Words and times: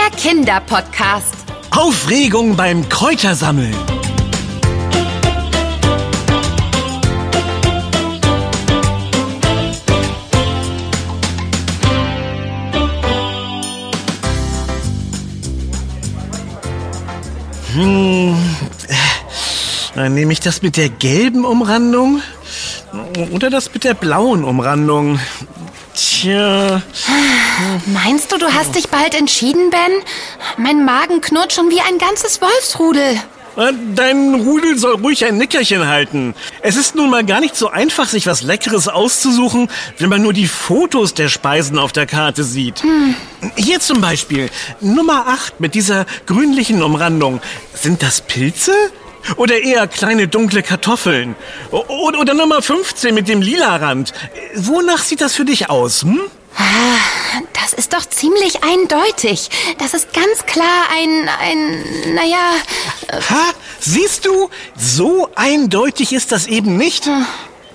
Der 0.00 0.16
Kinderpodcast. 0.16 1.34
Aufregung 1.72 2.56
beim 2.56 2.88
Kräutersammeln. 2.88 3.74
Hm, 17.74 18.36
dann 19.94 20.14
nehme 20.14 20.32
ich 20.32 20.40
das 20.40 20.62
mit 20.62 20.78
der 20.78 20.88
gelben 20.88 21.44
Umrandung 21.44 22.22
oder 23.32 23.50
das 23.50 23.72
mit 23.74 23.84
der 23.84 23.94
blauen 23.94 24.44
Umrandung. 24.44 25.20
Tja. 26.20 26.82
Meinst 27.86 28.30
du, 28.30 28.36
du 28.36 28.52
hast 28.52 28.74
dich 28.74 28.90
bald 28.90 29.14
entschieden, 29.14 29.70
Ben? 29.70 30.02
Mein 30.58 30.84
Magen 30.84 31.22
knurrt 31.22 31.54
schon 31.54 31.70
wie 31.70 31.80
ein 31.80 31.96
ganzes 31.96 32.42
Wolfsrudel. 32.42 33.18
Dein 33.94 34.34
Rudel 34.34 34.76
soll 34.76 34.96
ruhig 34.96 35.24
ein 35.24 35.38
Nickerchen 35.38 35.86
halten. 35.86 36.34
Es 36.60 36.76
ist 36.76 36.94
nun 36.94 37.08
mal 37.08 37.24
gar 37.24 37.40
nicht 37.40 37.56
so 37.56 37.70
einfach, 37.70 38.06
sich 38.06 38.26
was 38.26 38.42
Leckeres 38.42 38.86
auszusuchen, 38.86 39.68
wenn 39.96 40.10
man 40.10 40.20
nur 40.20 40.34
die 40.34 40.46
Fotos 40.46 41.14
der 41.14 41.30
Speisen 41.30 41.78
auf 41.78 41.92
der 41.92 42.04
Karte 42.04 42.44
sieht. 42.44 42.82
Hm. 42.82 43.14
Hier 43.56 43.80
zum 43.80 44.02
Beispiel, 44.02 44.50
Nummer 44.82 45.26
8 45.26 45.58
mit 45.58 45.74
dieser 45.74 46.04
grünlichen 46.26 46.82
Umrandung. 46.82 47.40
Sind 47.72 48.02
das 48.02 48.20
Pilze? 48.20 48.72
Oder 49.36 49.62
eher 49.62 49.86
kleine 49.86 50.28
dunkle 50.28 50.62
Kartoffeln? 50.62 51.36
Oder, 51.70 52.20
oder 52.20 52.34
Nummer 52.34 52.62
15 52.62 53.14
mit 53.14 53.28
dem 53.28 53.42
lila 53.42 53.76
Rand. 53.76 54.12
Wonach 54.54 55.02
sieht 55.02 55.20
das 55.20 55.34
für 55.34 55.44
dich 55.44 55.70
aus, 55.70 56.02
hm? 56.02 56.20
Das 57.52 57.72
ist 57.72 57.92
doch 57.92 58.04
ziemlich 58.04 58.64
eindeutig. 58.64 59.50
Das 59.78 59.94
ist 59.94 60.12
ganz 60.12 60.46
klar 60.46 60.88
ein, 60.92 61.28
ein, 61.40 62.14
naja. 62.14 62.54
Äh 63.08 63.20
ha? 63.30 63.52
Siehst 63.78 64.26
du? 64.26 64.50
So 64.76 65.28
eindeutig 65.36 66.12
ist 66.12 66.32
das 66.32 66.46
eben 66.46 66.76
nicht. 66.76 67.08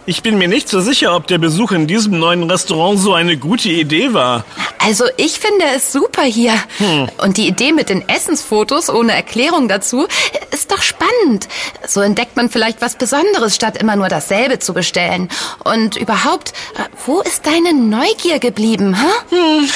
Ich 0.08 0.22
bin 0.22 0.38
mir 0.38 0.48
nicht 0.48 0.70
so 0.70 0.82
sicher, 0.82 1.16
ob 1.16 1.26
der 1.26 1.40
Besuch 1.40 1.72
in 1.72 1.88
diesem 1.88 2.20
neuen 2.20 2.44
Restaurant 2.50 3.00
so 3.00 3.16
eine 3.16 3.38
gute 3.38 3.70
Idee 3.70 4.14
war. 4.14 4.46
Also 4.78 5.06
ich 5.18 5.40
finde 5.40 5.66
es 5.76 5.92
super 5.92 6.22
hier. 6.22 6.54
Hm. 6.78 7.10
Und 7.18 7.38
die 7.38 7.48
Idee 7.48 7.72
mit 7.72 7.90
den 7.90 8.08
Essensfotos 8.08 8.92
ohne 8.92 9.14
Erklärung 9.14 9.68
dazu 9.68 10.06
ist 10.52 10.72
doch 10.72 10.84
spannend. 10.84 11.48
So 11.88 12.02
entdeckt 12.02 12.36
man 12.36 12.52
vielleicht 12.52 12.82
was 12.82 12.96
Besonderes, 12.98 13.56
statt 13.56 13.78
immer 13.78 13.96
nur 13.96 14.08
dasselbe 14.08 14.60
zu 14.60 14.76
bestellen. 14.76 15.28
Und 15.64 15.96
überhaupt, 15.96 16.54
wo 17.08 17.22
ist 17.22 17.48
deine 17.48 17.74
Neugier 17.74 18.38
geblieben? 18.38 18.96
Huh? 19.02 19.36
Hm. 19.36 19.70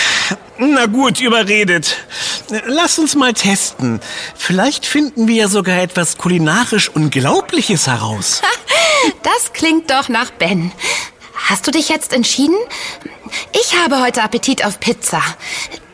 Na 0.60 0.86
gut, 0.86 1.22
überredet. 1.22 1.98
Lass 2.68 3.00
uns 3.00 3.16
mal 3.16 3.34
testen. 3.34 4.00
Vielleicht 4.36 4.86
finden 4.86 5.28
wir 5.28 5.36
ja 5.36 5.48
sogar 5.48 5.82
etwas 5.82 6.18
kulinarisch 6.18 6.90
Unglaubliches 6.90 7.88
heraus. 7.88 8.44
das 9.24 9.54
klingt 9.54 9.92
doch 9.92 10.10
nach 10.10 10.32
Ben. 10.32 10.72
Hast 11.34 11.66
du 11.66 11.72
dich 11.72 11.90
jetzt 11.90 12.14
entschieden? 12.14 12.58
Ich 13.60 13.76
habe 13.78 14.02
heute 14.02 14.24
Appetit 14.24 14.66
auf 14.66 14.80
Pizza. 14.80 15.22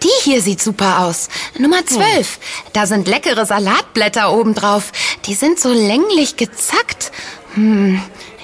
Die 0.04 0.24
hier 0.30 0.42
sieht 0.42 0.62
super 0.62 1.00
aus. 1.00 1.30
Nummer 1.58 1.86
12. 1.86 2.04
Hm. 2.04 2.26
Da 2.74 2.86
sind 2.86 3.08
leckere 3.08 3.46
Salatblätter 3.46 4.34
obendrauf. 4.34 4.92
Die 5.26 5.34
sind 5.34 5.60
so 5.60 5.72
länglich 5.72 6.38
gezackt. 6.38 7.12
Hm. 7.54 8.02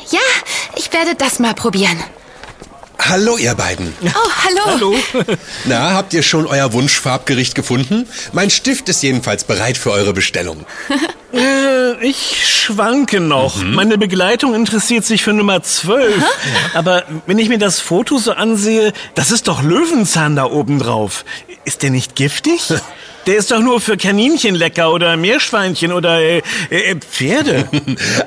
Ja, 0.09 0.19
ich 0.75 0.91
werde 0.93 1.15
das 1.15 1.39
mal 1.39 1.53
probieren. 1.53 2.01
Hallo, 3.09 3.37
ihr 3.37 3.55
beiden. 3.55 3.93
Oh, 4.03 4.29
hallo. 4.45 4.95
Hallo. 5.15 5.35
Na, 5.65 5.93
habt 5.95 6.13
ihr 6.13 6.21
schon 6.21 6.45
euer 6.45 6.71
Wunschfarbgericht 6.71 7.55
gefunden? 7.55 8.07
Mein 8.31 8.51
Stift 8.51 8.89
ist 8.89 9.01
jedenfalls 9.01 9.43
bereit 9.43 9.77
für 9.77 9.91
eure 9.91 10.13
Bestellung. 10.13 10.65
äh, 11.33 12.05
ich 12.05 12.47
schwanke 12.47 13.19
noch. 13.19 13.57
Mhm. 13.57 13.73
Meine 13.73 13.97
Begleitung 13.97 14.53
interessiert 14.53 15.03
sich 15.03 15.23
für 15.23 15.33
Nummer 15.33 15.63
12. 15.63 16.15
Aha. 16.17 16.27
Aber 16.75 17.03
wenn 17.25 17.39
ich 17.39 17.49
mir 17.49 17.57
das 17.57 17.79
Foto 17.79 18.19
so 18.19 18.33
ansehe, 18.33 18.93
das 19.15 19.31
ist 19.31 19.47
doch 19.47 19.63
Löwenzahn 19.63 20.35
da 20.35 20.45
oben 20.45 20.77
drauf. 20.77 21.25
Ist 21.65 21.81
der 21.81 21.89
nicht 21.89 22.15
giftig? 22.15 22.61
Der 23.27 23.37
ist 23.37 23.51
doch 23.51 23.59
nur 23.59 23.79
für 23.79 23.97
Kaninchen 23.97 24.55
lecker 24.55 24.91
oder 24.91 25.15
Meerschweinchen 25.15 25.91
oder 25.91 26.19
äh, 26.19 26.41
äh, 26.69 26.95
Pferde. 26.95 27.67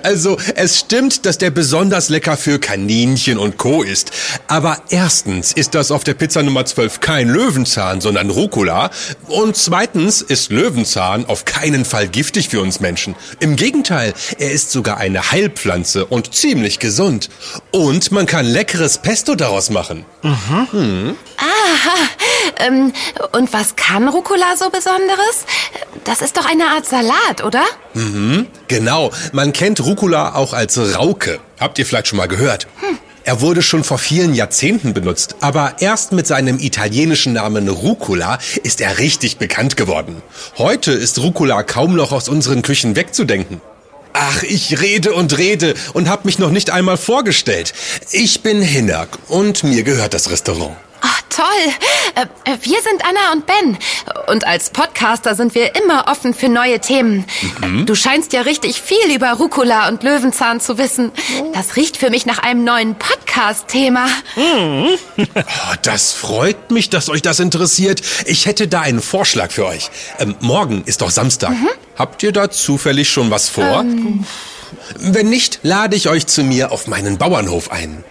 Also, 0.02 0.36
es 0.54 0.80
stimmt, 0.80 1.24
dass 1.26 1.38
der 1.38 1.50
besonders 1.50 2.08
lecker 2.08 2.36
für 2.36 2.58
Kaninchen 2.58 3.38
und 3.38 3.56
Co. 3.56 3.82
ist. 3.82 4.12
Aber 4.46 4.78
erstens 4.90 5.52
ist 5.52 5.74
das 5.74 5.90
auf 5.90 6.04
der 6.04 6.14
Pizza 6.14 6.42
Nummer 6.42 6.64
12 6.64 7.00
kein 7.00 7.28
Löwenzahn, 7.28 8.00
sondern 8.00 8.30
Rucola. 8.30 8.90
Und 9.28 9.56
zweitens 9.56 10.20
ist 10.20 10.52
Löwenzahn 10.52 11.26
auf 11.26 11.44
keinen 11.44 11.84
Fall 11.84 12.08
giftig 12.08 12.48
für 12.48 12.60
uns 12.60 12.80
Menschen. 12.80 13.14
Im 13.40 13.56
Gegenteil, 13.56 14.12
er 14.38 14.52
ist 14.52 14.70
sogar 14.70 14.98
eine 14.98 15.30
Heilpflanze 15.30 16.04
und 16.06 16.34
ziemlich 16.34 16.78
gesund. 16.78 17.30
Und 17.70 18.12
man 18.12 18.26
kann 18.26 18.46
leckeres 18.46 18.98
Pesto 18.98 19.34
daraus 19.34 19.70
machen. 19.70 20.04
Mhm. 20.22 20.68
Hm. 20.70 21.16
Aha. 21.36 21.94
Ähm, 22.58 22.92
und 23.32 23.52
was 23.52 23.76
kann 23.76 24.08
Rucola 24.08 24.56
so 24.56 24.70
Besonderes? 24.70 25.46
Das 26.04 26.20
ist 26.20 26.36
doch 26.36 26.46
eine 26.46 26.64
Art 26.66 26.86
Salat, 26.86 27.44
oder? 27.44 27.62
Mhm, 27.94 28.46
genau. 28.68 29.10
Man 29.32 29.52
kennt 29.52 29.84
Rucola 29.84 30.34
auch 30.34 30.52
als 30.52 30.78
Rauke. 30.78 31.40
Habt 31.60 31.78
ihr 31.78 31.86
vielleicht 31.86 32.08
schon 32.08 32.18
mal 32.18 32.28
gehört? 32.28 32.66
Hm. 32.80 32.98
Er 33.26 33.40
wurde 33.40 33.62
schon 33.62 33.84
vor 33.84 33.96
vielen 33.96 34.34
Jahrzehnten 34.34 34.92
benutzt, 34.92 35.36
aber 35.40 35.76
erst 35.80 36.12
mit 36.12 36.26
seinem 36.26 36.58
italienischen 36.58 37.32
Namen 37.32 37.70
Rucola 37.70 38.38
ist 38.62 38.82
er 38.82 38.98
richtig 38.98 39.38
bekannt 39.38 39.78
geworden. 39.78 40.22
Heute 40.58 40.92
ist 40.92 41.18
Rucola 41.18 41.62
kaum 41.62 41.96
noch 41.96 42.12
aus 42.12 42.28
unseren 42.28 42.60
Küchen 42.60 42.96
wegzudenken. 42.96 43.62
Ach, 44.12 44.42
ich 44.42 44.80
rede 44.80 45.14
und 45.14 45.38
rede 45.38 45.74
und 45.94 46.08
hab 46.08 46.26
mich 46.26 46.38
noch 46.38 46.50
nicht 46.50 46.70
einmal 46.70 46.98
vorgestellt. 46.98 47.72
Ich 48.12 48.42
bin 48.42 48.60
Hinak 48.60 49.18
und 49.28 49.64
mir 49.64 49.84
gehört 49.84 50.12
das 50.12 50.30
Restaurant. 50.30 50.76
Toll. 51.34 51.44
Äh, 52.14 52.52
äh, 52.52 52.58
wir 52.62 52.80
sind 52.80 53.02
Anna 53.04 53.32
und 53.32 53.46
Ben. 53.46 53.76
Und 54.28 54.46
als 54.46 54.70
Podcaster 54.70 55.34
sind 55.34 55.54
wir 55.56 55.74
immer 55.74 56.06
offen 56.08 56.32
für 56.32 56.48
neue 56.48 56.78
Themen. 56.78 57.24
Mhm. 57.60 57.86
Du 57.86 57.96
scheinst 57.96 58.32
ja 58.32 58.42
richtig 58.42 58.80
viel 58.80 59.12
über 59.12 59.32
Rucola 59.32 59.88
und 59.88 60.04
Löwenzahn 60.04 60.60
zu 60.60 60.78
wissen. 60.78 61.10
Das 61.52 61.74
riecht 61.74 61.96
für 61.96 62.10
mich 62.10 62.24
nach 62.24 62.38
einem 62.38 62.62
neuen 62.62 62.94
Podcast-Thema. 62.94 64.06
Mhm. 64.36 64.88
Oh, 65.36 65.74
das 65.82 66.12
freut 66.12 66.70
mich, 66.70 66.90
dass 66.90 67.08
euch 67.08 67.22
das 67.22 67.40
interessiert. 67.40 68.02
Ich 68.26 68.46
hätte 68.46 68.68
da 68.68 68.80
einen 68.80 69.00
Vorschlag 69.00 69.50
für 69.50 69.66
euch. 69.66 69.90
Ähm, 70.18 70.34
morgen 70.40 70.82
ist 70.84 71.00
doch 71.00 71.10
Samstag. 71.10 71.50
Mhm. 71.50 71.68
Habt 71.96 72.22
ihr 72.22 72.32
da 72.32 72.50
zufällig 72.50 73.10
schon 73.10 73.30
was 73.30 73.48
vor? 73.48 73.80
Ähm. 73.80 74.24
Wenn 74.98 75.28
nicht, 75.28 75.60
lade 75.62 75.96
ich 75.96 76.08
euch 76.08 76.26
zu 76.26 76.42
mir 76.42 76.72
auf 76.72 76.86
meinen 76.86 77.18
Bauernhof 77.18 77.70
ein. 77.70 78.04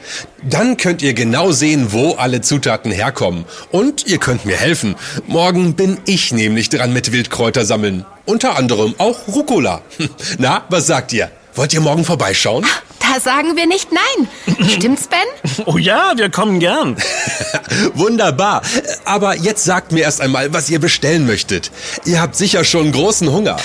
Dann 0.44 0.78
könnt 0.78 1.02
ihr 1.02 1.14
genau 1.14 1.52
sehen, 1.52 1.92
wo 1.92 2.14
alle 2.14 2.42
Zutaten 2.42 2.92
herkommen. 2.92 3.46
Und 3.72 4.08
ihr 4.08 4.18
könnt 4.18 4.46
mir 4.46 4.58
helfen. 4.58 4.96
Morgen 5.28 5.76
bin 5.76 5.98
ich 6.06 6.32
nämlich 6.34 6.70
dran 6.70 6.94
mit 6.94 7.12
Wildkräuter 7.12 7.66
sammeln. 7.66 8.06
Unter 8.26 8.58
anderem 8.58 8.96
auch 8.98 9.28
Rucola. 9.28 9.82
Na, 10.38 10.64
was 10.70 10.88
sagt 10.88 11.14
ihr? 11.14 11.32
Wollt 11.56 11.74
ihr 11.74 11.82
morgen 11.82 12.04
vorbeischauen? 12.04 12.66
Da 13.14 13.20
sagen 13.20 13.56
wir 13.56 13.68
nicht 13.68 13.90
nein. 13.92 14.28
Stimmt's, 14.70 15.08
Ben? 15.08 15.66
Oh 15.68 15.78
ja, 15.78 16.14
wir 16.16 16.32
kommen 16.32 16.60
gern. 16.60 16.98
Wunderbar. 17.94 18.64
Aber 19.06 19.36
jetzt 19.36 19.66
sagt 19.66 19.92
mir 19.92 20.02
erst 20.02 20.20
einmal, 20.20 20.52
was 20.52 20.68
ihr 20.72 20.80
bestellen 20.80 21.28
möchtet. 21.28 21.70
Ihr 22.06 22.20
habt 22.20 22.36
sicher 22.36 22.64
schon 22.64 22.92
großen 22.92 23.32
Hunger. 23.32 23.58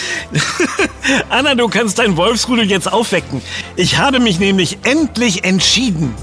Anna, 1.30 1.54
du 1.54 1.68
kannst 1.68 1.98
dein 1.98 2.18
Wolfsrudel 2.18 2.66
jetzt 2.66 2.92
aufwecken. 2.92 3.40
Ich 3.76 3.96
habe 3.96 4.20
mich 4.20 4.38
nämlich 4.38 4.80
endlich 4.82 5.44
entschieden. 5.44 6.14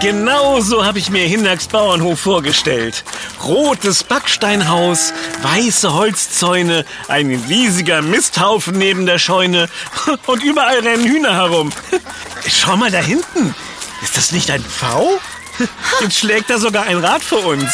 Genau 0.00 0.60
so 0.60 0.86
habe 0.86 0.98
ich 0.98 1.10
mir 1.10 1.26
Hindaks 1.26 1.68
Bauernhof 1.68 2.20
vorgestellt. 2.20 3.04
Rotes 3.44 4.02
Backsteinhaus, 4.02 5.12
weiße 5.42 5.92
Holzzäune, 5.92 6.86
ein 7.08 7.44
riesiger 7.48 8.00
Misthaufen 8.00 8.78
neben 8.78 9.04
der 9.04 9.18
Scheune 9.18 9.68
und 10.26 10.42
überall 10.42 10.78
rennen 10.78 11.04
Hühner 11.04 11.34
herum. 11.34 11.70
Schau 12.48 12.76
mal 12.76 12.90
da 12.90 12.98
hinten. 12.98 13.54
Ist 14.02 14.16
das 14.16 14.32
nicht 14.32 14.50
ein 14.50 14.64
Pfau? 14.64 15.20
Jetzt 16.00 16.18
schlägt 16.18 16.48
da 16.48 16.58
sogar 16.58 16.84
ein 16.84 17.04
Rad 17.04 17.22
für 17.22 17.36
uns. 17.36 17.70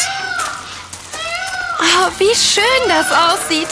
Oh, 1.79 2.09
wie 2.17 2.35
schön 2.35 2.89
das 2.89 3.07
aussieht. 3.09 3.69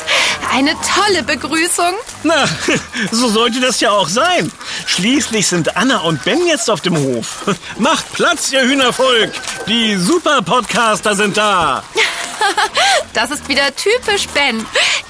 Eine 0.54 0.76
tolle 0.96 1.24
Begrüßung. 1.24 1.94
Na, 2.26 2.50
so 3.12 3.30
sollte 3.30 3.60
das 3.60 3.80
ja 3.82 3.92
auch 3.92 4.10
sein. 4.10 4.52
Schließlich 4.88 5.46
sind 5.46 5.78
Anna 5.78 6.00
und 6.00 6.24
Ben 6.24 6.48
jetzt 6.48 6.72
auf 6.72 6.82
dem 6.82 6.98
Hof. 6.98 7.46
Macht 7.78 8.12
Platz, 8.14 8.52
ihr 8.52 8.62
Hühnervolk. 8.62 9.32
Die 9.68 9.96
Super-Podcaster 9.96 11.16
sind 11.16 11.38
da. 11.38 11.84
das 13.14 13.30
ist 13.30 13.48
wieder 13.48 13.76
typisch 13.76 14.28
Ben. 14.30 14.58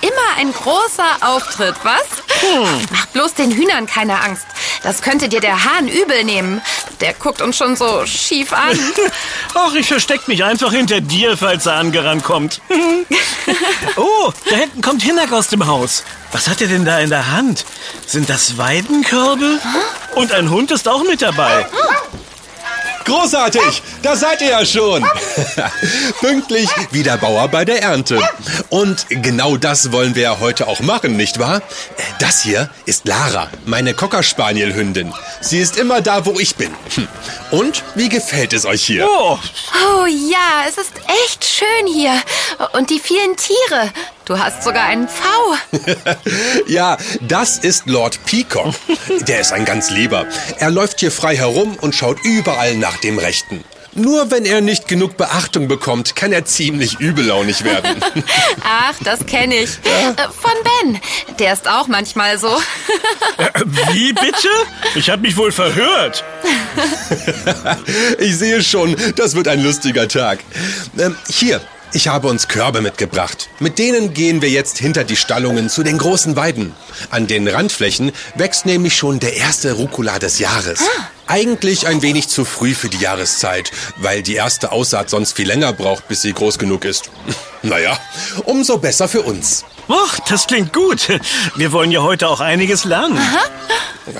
Immer 0.01 0.37
ein 0.37 0.51
großer 0.51 1.07
Auftritt, 1.21 1.75
was? 1.83 2.03
Hm. 2.41 2.85
Mach 2.91 3.05
bloß 3.07 3.33
den 3.35 3.51
Hühnern 3.51 3.85
keine 3.85 4.21
Angst. 4.21 4.45
Das 4.85 5.01
könnte 5.01 5.27
dir 5.27 5.39
der 5.41 5.63
Hahn 5.63 5.87
übel 5.87 6.23
nehmen. 6.23 6.61
Der 7.01 7.13
guckt 7.13 7.41
uns 7.41 7.57
schon 7.57 7.75
so 7.75 8.05
schief 8.05 8.53
an. 8.53 8.79
Ach, 9.55 9.73
ich 9.73 9.87
versteck 9.87 10.27
mich 10.27 10.43
einfach 10.43 10.71
hinter 10.71 11.01
dir, 11.01 11.37
falls 11.37 11.65
er 11.65 11.77
angerannt 11.77 12.23
kommt. 12.23 12.61
oh, 13.95 14.31
da 14.47 14.55
hinten 14.57 14.83
kommt 14.83 15.01
Hinak 15.01 15.31
aus 15.33 15.47
dem 15.47 15.65
Haus. 15.65 16.03
Was 16.31 16.47
hat 16.47 16.61
er 16.61 16.67
denn 16.67 16.85
da 16.85 16.99
in 16.99 17.09
der 17.09 17.31
Hand? 17.31 17.65
Sind 18.05 18.29
das 18.29 18.59
Weidenkörbe? 18.59 19.59
Und 20.13 20.31
ein 20.33 20.51
Hund 20.51 20.69
ist 20.69 20.87
auch 20.87 21.03
mit 21.03 21.23
dabei. 21.23 21.65
Großartig, 23.05 23.83
da 24.01 24.15
seid 24.15 24.41
ihr 24.41 24.49
ja 24.49 24.65
schon. 24.65 25.05
Pünktlich 26.19 26.67
wie 26.91 27.03
der 27.03 27.17
Bauer 27.17 27.47
bei 27.47 27.63
der 27.63 27.81
Ernte. 27.81 28.19
Und 28.69 29.05
genau 29.09 29.57
das 29.57 29.91
wollen 29.91 30.15
wir 30.15 30.23
ja 30.23 30.39
heute 30.39 30.67
auch 30.67 30.79
machen, 30.79 31.15
nicht 31.15 31.37
wahr? 31.39 31.61
Das 32.19 32.41
hier 32.41 32.69
ist 32.85 33.07
Lara, 33.07 33.49
meine 33.65 33.93
Cockerspaniel-Hündin. 33.93 35.13
Sie 35.39 35.59
ist 35.59 35.77
immer 35.77 36.01
da, 36.01 36.25
wo 36.25 36.39
ich 36.39 36.55
bin. 36.55 36.73
Hm. 36.95 37.07
Und 37.51 37.83
wie 37.93 38.09
gefällt 38.09 38.53
es 38.53 38.65
euch 38.65 38.83
hier? 38.83 39.07
Oh. 39.07 39.37
oh 39.37 40.05
ja, 40.05 40.63
es 40.67 40.77
ist 40.77 40.93
echt 41.25 41.45
schön 41.45 41.87
hier. 41.87 42.19
Und 42.73 42.89
die 42.89 42.99
vielen 42.99 43.35
Tiere. 43.37 43.91
Du 44.25 44.39
hast 44.39 44.63
sogar 44.63 44.85
einen 44.85 45.07
Pfau. 45.07 45.55
ja, 46.67 46.97
das 47.21 47.59
ist 47.59 47.85
Lord 47.85 48.19
Peacock. 48.25 48.73
Der 49.27 49.39
ist 49.39 49.53
ein 49.53 49.65
ganz 49.65 49.91
lieber. 49.91 50.25
Er 50.57 50.71
läuft 50.71 50.99
hier 50.99 51.11
frei 51.11 51.37
herum 51.37 51.77
und 51.79 51.93
schaut 51.93 52.17
überall 52.23 52.75
nach 52.75 52.97
dem 52.97 53.19
Rechten. 53.19 53.63
Nur 53.93 54.29
wenn 54.29 54.43
er 54.43 54.59
nicht 54.59 54.89
genug 54.89 55.15
Beachtung 55.15 55.69
bekommt, 55.69 56.17
kann 56.17 56.33
er 56.33 56.43
ziemlich 56.43 56.99
übellaunig 56.99 57.63
werden. 57.63 58.03
Ach, 58.63 58.95
das 59.03 59.25
kenne 59.25 59.55
ich. 59.55 59.79
Ja? 59.85 60.09
Äh, 60.09 60.27
von 60.29 60.51
Ben. 60.63 60.99
Der 61.39 61.53
ist 61.53 61.67
auch 61.67 61.87
manchmal 61.87 62.37
so. 62.37 62.49
Äh, 63.37 63.61
wie 63.93 64.11
bitte? 64.11 64.49
Ich 64.95 65.09
habe 65.09 65.21
mich 65.21 65.37
wohl 65.37 65.53
verhört. 65.53 66.25
ich 68.19 68.35
sehe 68.35 68.61
schon, 68.63 68.97
das 69.15 69.33
wird 69.33 69.47
ein 69.47 69.63
lustiger 69.63 70.09
Tag. 70.09 70.39
Ähm, 70.97 71.15
hier, 71.29 71.61
ich 71.93 72.07
habe 72.07 72.27
uns 72.27 72.47
Körbe 72.47 72.81
mitgebracht. 72.81 73.49
Mit 73.59 73.79
denen 73.79 74.13
gehen 74.13 74.41
wir 74.41 74.49
jetzt 74.49 74.77
hinter 74.77 75.03
die 75.03 75.15
Stallungen 75.15 75.69
zu 75.69 75.83
den 75.83 75.97
großen 75.97 76.35
Weiden. 76.35 76.73
An 77.09 77.27
den 77.27 77.47
Randflächen 77.47 78.11
wächst 78.35 78.65
nämlich 78.65 78.95
schon 78.95 79.19
der 79.19 79.35
erste 79.35 79.73
Rucola 79.73 80.19
des 80.19 80.39
Jahres. 80.39 80.81
Ah. 80.81 81.09
Eigentlich 81.27 81.87
ein 81.87 82.01
wenig 82.01 82.27
zu 82.27 82.45
früh 82.45 82.75
für 82.75 82.89
die 82.89 82.99
Jahreszeit, 82.99 83.71
weil 83.97 84.21
die 84.21 84.35
erste 84.35 84.71
Aussaat 84.71 85.09
sonst 85.09 85.33
viel 85.33 85.47
länger 85.47 85.73
braucht, 85.73 86.07
bis 86.07 86.21
sie 86.21 86.33
groß 86.33 86.57
genug 86.59 86.85
ist. 86.85 87.09
Naja, 87.63 87.97
umso 88.43 88.77
besser 88.77 89.07
für 89.07 89.23
uns. 89.23 89.65
Ach, 89.87 90.19
das 90.29 90.45
klingt 90.45 90.71
gut. 90.71 91.07
Wir 91.55 91.71
wollen 91.71 91.91
ja 91.91 92.03
heute 92.03 92.27
auch 92.27 92.39
einiges 92.39 92.85
lernen. 92.85 93.17
Aha. 93.17 93.39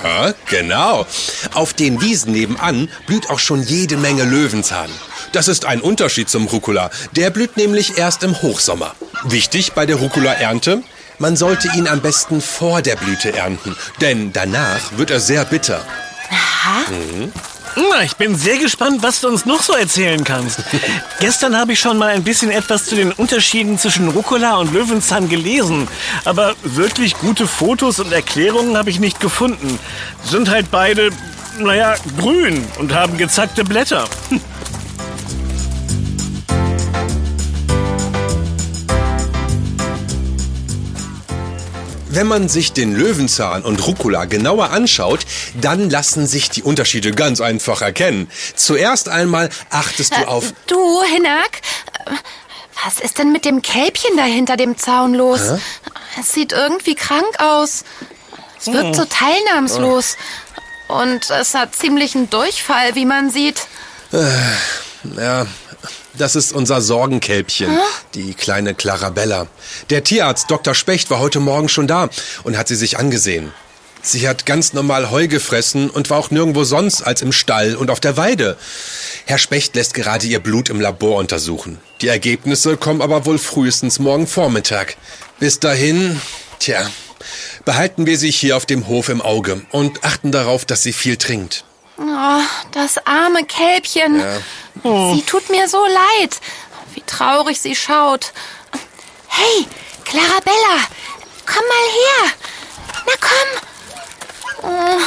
Ja, 0.02 0.34
genau. 0.50 1.06
Auf 1.54 1.72
den 1.72 2.00
Wiesen 2.00 2.32
nebenan 2.32 2.88
blüht 3.06 3.30
auch 3.30 3.38
schon 3.38 3.62
jede 3.62 3.96
Menge 3.96 4.24
Löwenzahn. 4.24 4.90
Das 5.36 5.48
ist 5.48 5.66
ein 5.66 5.82
Unterschied 5.82 6.30
zum 6.30 6.46
Rucola. 6.46 6.88
Der 7.12 7.28
blüht 7.28 7.58
nämlich 7.58 7.98
erst 7.98 8.22
im 8.22 8.40
Hochsommer. 8.40 8.94
Wichtig 9.24 9.74
bei 9.74 9.84
der 9.84 9.96
Rucola-Ernte? 9.96 10.82
Man 11.18 11.36
sollte 11.36 11.68
ihn 11.76 11.86
am 11.88 12.00
besten 12.00 12.40
vor 12.40 12.80
der 12.80 12.96
Blüte 12.96 13.36
ernten, 13.36 13.76
denn 14.00 14.32
danach 14.32 14.96
wird 14.96 15.10
er 15.10 15.20
sehr 15.20 15.44
bitter. 15.44 15.84
Aha. 16.30 16.90
Mhm. 16.90 17.32
Na, 17.76 18.02
ich 18.02 18.16
bin 18.16 18.34
sehr 18.34 18.56
gespannt, 18.56 19.02
was 19.02 19.20
du 19.20 19.28
uns 19.28 19.44
noch 19.44 19.62
so 19.62 19.74
erzählen 19.74 20.24
kannst. 20.24 20.60
Gestern 21.20 21.54
habe 21.54 21.74
ich 21.74 21.80
schon 21.80 21.98
mal 21.98 22.14
ein 22.14 22.24
bisschen 22.24 22.50
etwas 22.50 22.86
zu 22.86 22.94
den 22.94 23.12
Unterschieden 23.12 23.78
zwischen 23.78 24.08
Rucola 24.08 24.56
und 24.56 24.72
Löwenzahn 24.72 25.28
gelesen. 25.28 25.86
Aber 26.24 26.54
wirklich 26.62 27.12
gute 27.12 27.46
Fotos 27.46 28.00
und 28.00 28.10
Erklärungen 28.10 28.78
habe 28.78 28.88
ich 28.88 29.00
nicht 29.00 29.20
gefunden. 29.20 29.78
Sind 30.24 30.48
halt 30.48 30.70
beide, 30.70 31.10
naja, 31.58 31.96
grün 32.18 32.64
und 32.78 32.94
haben 32.94 33.18
gezackte 33.18 33.64
Blätter. 33.64 34.08
Wenn 42.16 42.28
man 42.28 42.48
sich 42.48 42.72
den 42.72 42.96
Löwenzahn 42.96 43.62
und 43.62 43.86
Rucola 43.86 44.24
genauer 44.24 44.70
anschaut, 44.70 45.26
dann 45.60 45.90
lassen 45.90 46.26
sich 46.26 46.48
die 46.48 46.62
Unterschiede 46.62 47.10
ganz 47.10 47.42
einfach 47.42 47.82
erkennen. 47.82 48.30
Zuerst 48.54 49.10
einmal 49.10 49.50
achtest 49.68 50.16
du 50.16 50.22
äh, 50.22 50.24
auf... 50.24 50.54
Du, 50.66 51.02
Hinak, 51.02 51.60
was 52.86 53.00
ist 53.00 53.18
denn 53.18 53.32
mit 53.32 53.44
dem 53.44 53.60
Kälbchen 53.60 54.16
da 54.16 54.22
hinter 54.22 54.56
dem 54.56 54.78
Zaun 54.78 55.12
los? 55.12 55.42
Hä? 55.42 55.58
Es 56.18 56.32
sieht 56.32 56.52
irgendwie 56.52 56.94
krank 56.94 57.28
aus. 57.36 57.84
Es 58.58 58.72
wirkt 58.72 58.96
so 58.96 59.04
teilnahmslos. 59.04 60.16
Und 60.88 61.28
es 61.28 61.52
hat 61.52 61.76
ziemlichen 61.76 62.30
Durchfall, 62.30 62.94
wie 62.94 63.04
man 63.04 63.28
sieht. 63.28 63.66
Äh, 64.14 64.24
ja, 65.20 65.46
das 66.18 66.36
ist 66.36 66.52
unser 66.52 66.80
Sorgenkälbchen, 66.80 67.70
Hä? 67.70 67.78
die 68.14 68.34
kleine 68.34 68.74
Clarabella. 68.74 69.46
Der 69.90 70.04
Tierarzt 70.04 70.50
Dr. 70.50 70.74
Specht 70.74 71.10
war 71.10 71.18
heute 71.20 71.40
Morgen 71.40 71.68
schon 71.68 71.86
da 71.86 72.08
und 72.44 72.56
hat 72.56 72.68
sie 72.68 72.76
sich 72.76 72.98
angesehen. 72.98 73.52
Sie 74.02 74.28
hat 74.28 74.46
ganz 74.46 74.72
normal 74.72 75.10
Heu 75.10 75.26
gefressen 75.26 75.90
und 75.90 76.10
war 76.10 76.18
auch 76.18 76.30
nirgendwo 76.30 76.62
sonst 76.62 77.02
als 77.02 77.22
im 77.22 77.32
Stall 77.32 77.74
und 77.74 77.90
auf 77.90 77.98
der 77.98 78.16
Weide. 78.16 78.56
Herr 79.24 79.38
Specht 79.38 79.74
lässt 79.74 79.94
gerade 79.94 80.26
ihr 80.26 80.38
Blut 80.38 80.68
im 80.68 80.80
Labor 80.80 81.18
untersuchen. 81.18 81.80
Die 82.00 82.08
Ergebnisse 82.08 82.76
kommen 82.76 83.02
aber 83.02 83.26
wohl 83.26 83.38
frühestens 83.38 83.98
morgen 83.98 84.28
Vormittag. 84.28 84.96
Bis 85.40 85.58
dahin, 85.58 86.20
tja, 86.60 86.88
behalten 87.64 88.06
wir 88.06 88.16
sie 88.16 88.30
hier 88.30 88.56
auf 88.56 88.64
dem 88.64 88.86
Hof 88.86 89.08
im 89.08 89.20
Auge 89.20 89.62
und 89.72 90.04
achten 90.04 90.30
darauf, 90.30 90.64
dass 90.64 90.84
sie 90.84 90.92
viel 90.92 91.16
trinkt. 91.16 91.64
Oh, 91.98 92.40
das 92.72 92.98
arme 93.06 93.44
Kälbchen. 93.44 94.20
Ja. 94.20 94.38
Oh. 94.82 95.14
Sie 95.14 95.22
tut 95.22 95.48
mir 95.50 95.68
so 95.68 95.84
leid. 95.84 96.40
Wie 96.94 97.02
traurig 97.02 97.60
sie 97.60 97.74
schaut. 97.76 98.32
Hey, 99.28 99.66
Clarabella, 100.04 100.76
komm 101.44 101.64
mal 101.68 101.88
her. 102.00 102.32
Na 103.06 103.12
komm. 103.20 104.70
Oh, 104.70 105.00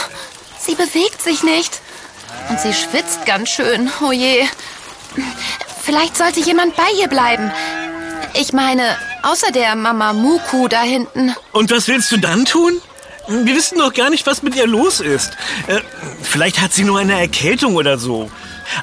sie 0.60 0.76
bewegt 0.76 1.22
sich 1.22 1.44
nicht. 1.44 1.82
Und 2.50 2.60
sie 2.60 2.74
schwitzt 2.74 3.26
ganz 3.26 3.50
schön. 3.50 3.92
Oh 4.02 4.12
je. 4.12 4.46
Vielleicht 5.84 6.18
sollte 6.18 6.40
jemand 6.40 6.76
bei 6.76 6.92
ihr 7.00 7.08
bleiben. 7.08 7.52
Ich 8.34 8.54
meine, 8.54 8.96
außer 9.24 9.52
der 9.52 9.76
Mama 9.76 10.14
Muku 10.14 10.68
da 10.68 10.84
hinten. 10.84 11.36
Und 11.52 11.72
was 11.72 11.88
willst 11.88 12.12
du 12.12 12.18
dann 12.18 12.46
tun? 12.46 12.80
Wir 13.28 13.56
wissen 13.56 13.78
noch 13.78 13.94
gar 13.94 14.10
nicht, 14.10 14.26
was 14.26 14.42
mit 14.42 14.56
ihr 14.56 14.66
los 14.68 15.00
ist. 15.00 15.32
Äh, 15.68 15.82
vielleicht 16.22 16.62
hat 16.62 16.74
sie 16.74 16.84
nur 16.84 17.00
eine 17.00 17.20
Erkältung 17.20 17.76
oder 17.76 17.98
so. 17.98 18.32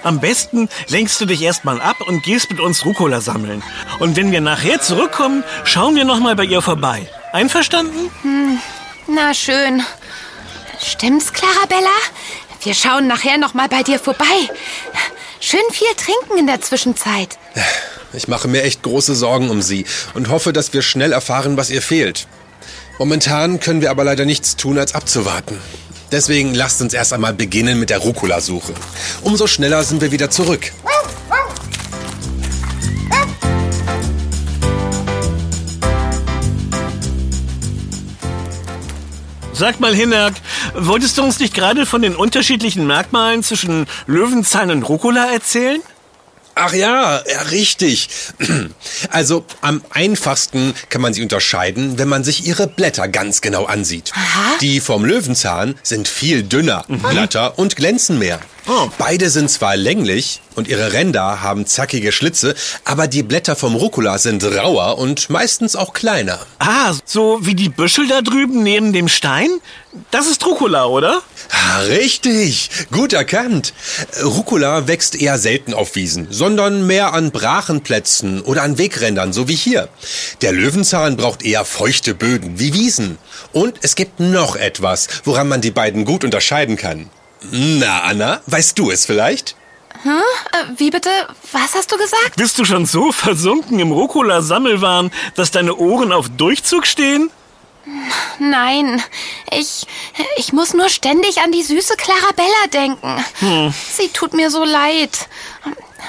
Am 0.03 0.21
besten 0.21 0.69
lenkst 0.89 1.21
du 1.21 1.27
dich 1.27 1.43
erstmal 1.43 1.81
ab 1.81 2.01
und 2.07 2.23
gehst 2.23 2.51
mit 2.51 2.61
uns 2.61 2.85
Rucola 2.85 3.21
sammeln. 3.21 3.63
Und 3.99 4.17
wenn 4.17 4.33
wir 4.33 4.41
nachher 4.41 4.81
zurückkommen, 4.81 5.45
schauen 5.65 5.97
wir 5.97 6.05
nochmal 6.05 6.37
bei 6.37 6.45
ihr 6.45 6.63
vorbei. 6.63 7.09
Einverstanden? 7.33 8.11
Hm, 8.23 8.59
na 9.09 9.35
schön. 9.35 9.83
Stimmt's, 10.83 11.33
Clarabella? 11.33 11.97
Wir 12.63 12.75
schauen 12.75 13.07
nachher 13.07 13.39
nochmal 13.39 13.69
bei 13.69 13.83
dir 13.83 13.99
vorbei. 13.99 14.51
Schön 15.41 15.61
viel 15.71 15.89
trinken 15.97 16.39
in 16.39 16.47
der 16.47 16.61
Zwischenzeit. 16.61 17.39
Ich 18.13 18.29
mache 18.29 18.49
mir 18.49 18.63
echt 18.63 18.83
große 18.83 19.15
Sorgen 19.15 19.51
um 19.51 19.63
sie 19.63 19.85
und 20.15 20.29
hoffe, 20.29 20.53
dass 20.53 20.73
wir 20.73 20.83
schnell 20.83 21.13
erfahren, 21.13 21.57
was 21.57 21.71
ihr 21.71 21.83
fehlt. 21.83 22.27
Momentan 22.99 23.61
können 23.61 23.83
wir 23.83 23.91
aber 23.91 24.05
leider 24.05 24.25
nichts 24.25 24.57
tun, 24.57 24.79
als 24.79 24.95
abzuwarten. 24.95 25.61
Deswegen 26.13 26.55
lasst 26.55 26.81
uns 26.81 26.95
erst 26.95 27.13
einmal 27.13 27.35
beginnen 27.35 27.81
mit 27.81 27.91
der 27.91 27.99
Rucola-Suche. 27.99 28.75
Umso 29.23 29.47
schneller 29.47 29.83
sind 29.83 30.01
wir 30.01 30.13
wieder 30.13 30.31
zurück. 30.31 30.73
Sag 39.53 39.81
mal, 39.81 39.95
Hinak, 39.95 40.35
wolltest 40.75 41.17
du 41.17 41.23
uns 41.23 41.41
nicht 41.41 41.55
gerade 41.55 41.87
von 41.87 42.03
den 42.03 42.15
unterschiedlichen 42.15 42.87
Merkmalen 42.87 43.43
zwischen 43.43 43.87
Löwenzahn 44.07 44.71
und 44.71 44.83
Rucola 44.83 45.33
erzählen? 45.33 45.81
Ach 46.59 46.73
ja, 46.73 47.23
ja, 47.31 47.43
richtig. 47.51 48.09
Also 49.11 49.45
am 49.61 49.83
einfachsten 49.91 50.75
kann 50.89 51.03
man 51.03 51.13
sie 51.13 51.23
unterscheiden, 51.23 51.99
wenn 51.99 52.09
man 52.09 52.25
sich 52.25 52.47
ihre 52.47 52.67
Blätter 52.67 53.09
ganz 53.09 53.43
genau 53.43 53.67
ansieht. 53.67 54.13
Aha. 54.15 54.57
Die 54.61 54.81
vom 54.81 55.05
Löwenzahn 55.05 55.75
sind 55.83 56.09
viel 56.09 56.43
dünner, 56.43 56.85
mhm. 56.89 57.03
glatter 57.03 57.59
und 57.59 57.77
glänzen 57.77 58.19
mehr. 58.19 58.41
Oh. 58.69 58.89
Beide 58.99 59.31
sind 59.31 59.49
zwar 59.49 59.77
länglich 59.77 60.41
und 60.57 60.67
ihre 60.67 60.93
Ränder 60.93 61.41
haben 61.41 61.67
zackige 61.67 62.11
Schlitze, 62.11 62.55
aber 62.85 63.07
die 63.07 63.23
Blätter 63.23 63.55
vom 63.55 63.77
Rucola 63.77 64.19
sind 64.19 64.43
rauer 64.43 64.99
und 64.99 65.31
meistens 65.31 65.77
auch 65.77 65.93
kleiner. 65.93 66.41
Ah, 66.59 66.93
so 67.05 67.39
wie 67.43 67.55
die 67.55 67.69
Büschel 67.69 68.09
da 68.09 68.23
drüben 68.23 68.65
neben 68.65 68.93
dem 68.93 69.07
Stein? 69.07 69.51
Das 70.11 70.27
ist 70.27 70.45
Rucola, 70.45 70.87
oder? 70.87 71.23
Ah, 71.51 71.79
Richtig, 71.83 72.71
gut 72.91 73.13
erkannt. 73.13 73.73
Rucola 74.25 74.89
wächst 74.89 75.15
eher 75.15 75.39
selten 75.39 75.73
auf 75.73 75.95
Wiesen, 75.95 76.27
sondern 76.31 76.87
mehr 76.89 77.13
an 77.15 77.31
Brachenplätzen 77.31 78.41
oder 78.43 78.63
an 78.63 78.79
Wegrändern, 78.79 79.33
so 79.33 79.47
wie 79.47 79.55
hier. 79.55 79.89
Der 80.43 80.53
Löwenzahn 80.53 81.17
braucht 81.17 81.45
eher 81.45 81.65
feuchte 81.65 82.15
Böden, 82.15 82.59
wie 82.59 82.75
Wiesen. 82.75 83.19
Und 83.53 83.77
es 83.83 83.95
gibt 83.95 84.19
noch 84.19 84.57
etwas, 84.57 85.07
woran 85.25 85.49
man 85.49 85.61
die 85.61 85.71
beiden 85.71 86.05
gut 86.05 86.25
unterscheiden 86.25 86.77
kann. 86.77 87.09
Na, 87.43 88.03
Anna, 88.03 88.41
weißt 88.47 88.79
du 88.79 88.91
es 88.91 89.07
vielleicht? 89.07 89.57
Äh, 90.05 90.65
wie 90.77 90.91
bitte? 90.91 91.11
Was 91.53 91.75
hast 91.75 91.91
du 91.93 91.97
gesagt? 91.97 92.37
Bist 92.37 92.59
du 92.59 92.65
schon 92.65 92.87
so 92.87 93.13
versunken 93.13 93.79
im 93.79 93.93
Rucola-Sammelwahn, 93.93 95.11
dass 95.35 95.51
deine 95.51 95.75
Ohren 95.77 96.13
auf 96.13 96.29
Durchzug 96.29 96.87
stehen? 96.87 97.31
Nein, 98.41 99.01
ich, 99.53 99.87
ich 100.37 100.53
muss 100.53 100.75
nur 100.75 100.89
ständig 100.89 101.41
an 101.41 101.53
die 101.53 101.63
süße 101.63 101.95
Clarabella 101.97 102.67
denken. 102.73 103.25
Sie 103.93 104.09
tut 104.09 104.35
mir 104.35 104.51
so 104.51 104.65
leid. 104.65 105.29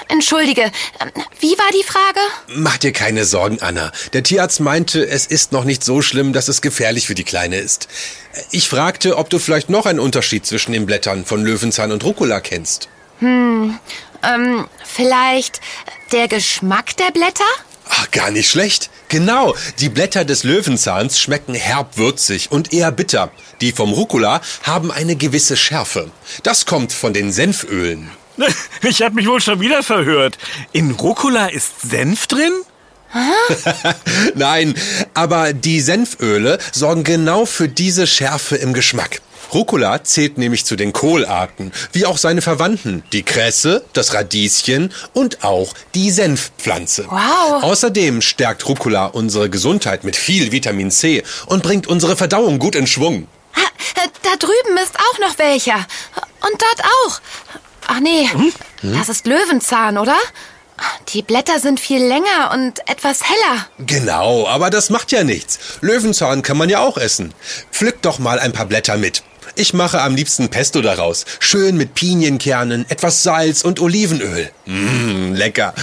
Entschuldige, 0.09 0.71
wie 1.39 1.57
war 1.57 1.71
die 1.73 1.83
Frage? 1.83 2.19
Mach 2.47 2.77
dir 2.77 2.93
keine 2.93 3.25
Sorgen, 3.25 3.61
Anna. 3.61 3.91
Der 4.13 4.23
Tierarzt 4.23 4.59
meinte, 4.59 5.05
es 5.05 5.25
ist 5.25 5.51
noch 5.51 5.65
nicht 5.65 5.83
so 5.83 6.01
schlimm, 6.01 6.33
dass 6.33 6.47
es 6.47 6.61
gefährlich 6.61 7.07
für 7.07 7.15
die 7.15 7.23
Kleine 7.23 7.57
ist. 7.57 7.87
Ich 8.51 8.69
fragte, 8.69 9.17
ob 9.17 9.29
du 9.29 9.39
vielleicht 9.39 9.69
noch 9.69 9.85
einen 9.85 9.99
Unterschied 9.99 10.45
zwischen 10.45 10.71
den 10.71 10.85
Blättern 10.85 11.25
von 11.25 11.43
Löwenzahn 11.43 11.91
und 11.91 12.03
Rucola 12.03 12.39
kennst. 12.39 12.87
Ähm, 13.21 14.67
vielleicht 14.83 15.61
der 16.11 16.27
Geschmack 16.27 16.95
der 16.97 17.11
Blätter? 17.11 17.43
Ach, 17.89 18.11
gar 18.11 18.31
nicht 18.31 18.49
schlecht. 18.49 18.89
Genau, 19.09 19.55
die 19.79 19.89
Blätter 19.89 20.25
des 20.25 20.43
Löwenzahns 20.43 21.19
schmecken 21.19 21.53
herb 21.53 21.97
würzig 21.97 22.51
und 22.51 22.73
eher 22.73 22.91
bitter. 22.91 23.31
Die 23.61 23.71
vom 23.71 23.93
Rucola 23.93 24.41
haben 24.63 24.91
eine 24.91 25.15
gewisse 25.15 25.55
Schärfe. 25.55 26.11
Das 26.43 26.65
kommt 26.65 26.91
von 26.91 27.13
den 27.13 27.31
Senfölen. 27.31 28.11
Ich 28.83 29.01
habe 29.01 29.15
mich 29.15 29.27
wohl 29.27 29.41
schon 29.41 29.59
wieder 29.59 29.83
verhört. 29.83 30.37
In 30.71 30.91
Rucola 30.91 31.47
ist 31.47 31.81
Senf 31.81 32.27
drin? 32.27 32.53
Nein, 34.35 34.75
aber 35.13 35.53
die 35.53 35.79
Senföle 35.79 36.59
sorgen 36.71 37.03
genau 37.03 37.45
für 37.45 37.67
diese 37.67 38.05
Schärfe 38.05 38.55
im 38.57 38.73
Geschmack. 38.73 39.21
Rucola 39.53 40.03
zählt 40.03 40.37
nämlich 40.37 40.65
zu 40.65 40.75
den 40.75 40.91
Kohlarten, 40.91 41.71
wie 41.93 42.05
auch 42.05 42.17
seine 42.17 42.41
Verwandten, 42.41 43.03
die 43.13 43.23
Kresse, 43.23 43.85
das 43.93 44.13
Radieschen 44.13 44.93
und 45.13 45.43
auch 45.45 45.73
die 45.95 46.11
Senfpflanze. 46.11 47.05
Wow. 47.09 47.63
Außerdem 47.63 48.21
stärkt 48.21 48.67
Rucola 48.67 49.05
unsere 49.05 49.49
Gesundheit 49.49 50.03
mit 50.03 50.17
viel 50.17 50.51
Vitamin 50.51 50.91
C 50.91 51.23
und 51.45 51.63
bringt 51.63 51.87
unsere 51.87 52.17
Verdauung 52.17 52.59
gut 52.59 52.75
in 52.75 52.87
Schwung. 52.87 53.27
Da 54.23 54.35
drüben 54.35 54.77
ist 54.83 54.95
auch 54.99 55.19
noch 55.19 55.39
welcher. 55.39 55.77
Und 56.41 56.61
dort 56.61 56.83
auch. 56.83 57.21
Ach 57.87 57.99
nee, 58.01 58.29
das 58.83 59.09
ist 59.09 59.25
Löwenzahn, 59.27 59.97
oder? 59.97 60.15
Die 61.09 61.23
Blätter 61.23 61.59
sind 61.59 61.79
viel 61.79 62.03
länger 62.05 62.51
und 62.53 62.87
etwas 62.87 63.21
heller. 63.23 63.67
Genau, 63.79 64.47
aber 64.47 64.69
das 64.69 64.89
macht 64.91 65.11
ja 65.11 65.23
nichts. 65.23 65.57
Löwenzahn 65.81 66.43
kann 66.43 66.57
man 66.57 66.69
ja 66.69 66.79
auch 66.81 66.97
essen. 66.97 67.33
Pflück 67.71 68.01
doch 68.03 68.19
mal 68.19 68.39
ein 68.39 68.51
paar 68.53 68.65
Blätter 68.67 68.97
mit. 68.97 69.23
Ich 69.55 69.73
mache 69.73 70.01
am 70.01 70.15
liebsten 70.15 70.49
Pesto 70.49 70.81
daraus. 70.81 71.25
Schön 71.39 71.77
mit 71.77 71.95
Pinienkernen, 71.95 72.85
etwas 72.89 73.23
Salz 73.23 73.63
und 73.63 73.79
Olivenöl. 73.79 74.51
Mmm, 74.65 75.33
lecker. 75.33 75.73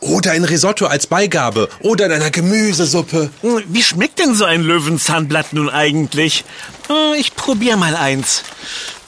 Oder 0.00 0.32
ein 0.32 0.44
Risotto 0.44 0.86
als 0.86 1.06
Beigabe 1.06 1.68
oder 1.80 2.06
in 2.06 2.12
einer 2.12 2.30
Gemüsesuppe. 2.30 3.30
Hm, 3.42 3.62
Wie 3.66 3.82
schmeckt 3.82 4.18
denn 4.18 4.34
so 4.34 4.44
ein 4.46 4.62
Löwenzahnblatt 4.62 5.52
nun 5.52 5.68
eigentlich? 5.68 6.44
Äh, 6.88 7.18
Ich 7.20 7.36
probier 7.36 7.76
mal 7.76 7.94
eins. 7.96 8.42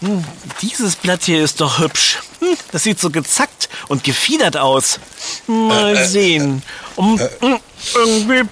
Hm, 0.04 0.24
Dieses 0.60 0.96
Blatt 0.96 1.24
hier 1.24 1.42
ist 1.42 1.60
doch 1.60 1.78
hübsch. 1.78 2.18
Hm, 2.40 2.56
Das 2.72 2.82
sieht 2.82 3.00
so 3.00 3.10
gezackt 3.10 3.68
und 3.88 4.04
gefiedert 4.04 4.56
aus. 4.56 4.98
Mal 5.46 6.06
sehen. 6.06 6.62
Um, 6.96 7.18
hm, 7.40 7.58
irgendwie, 7.94 8.42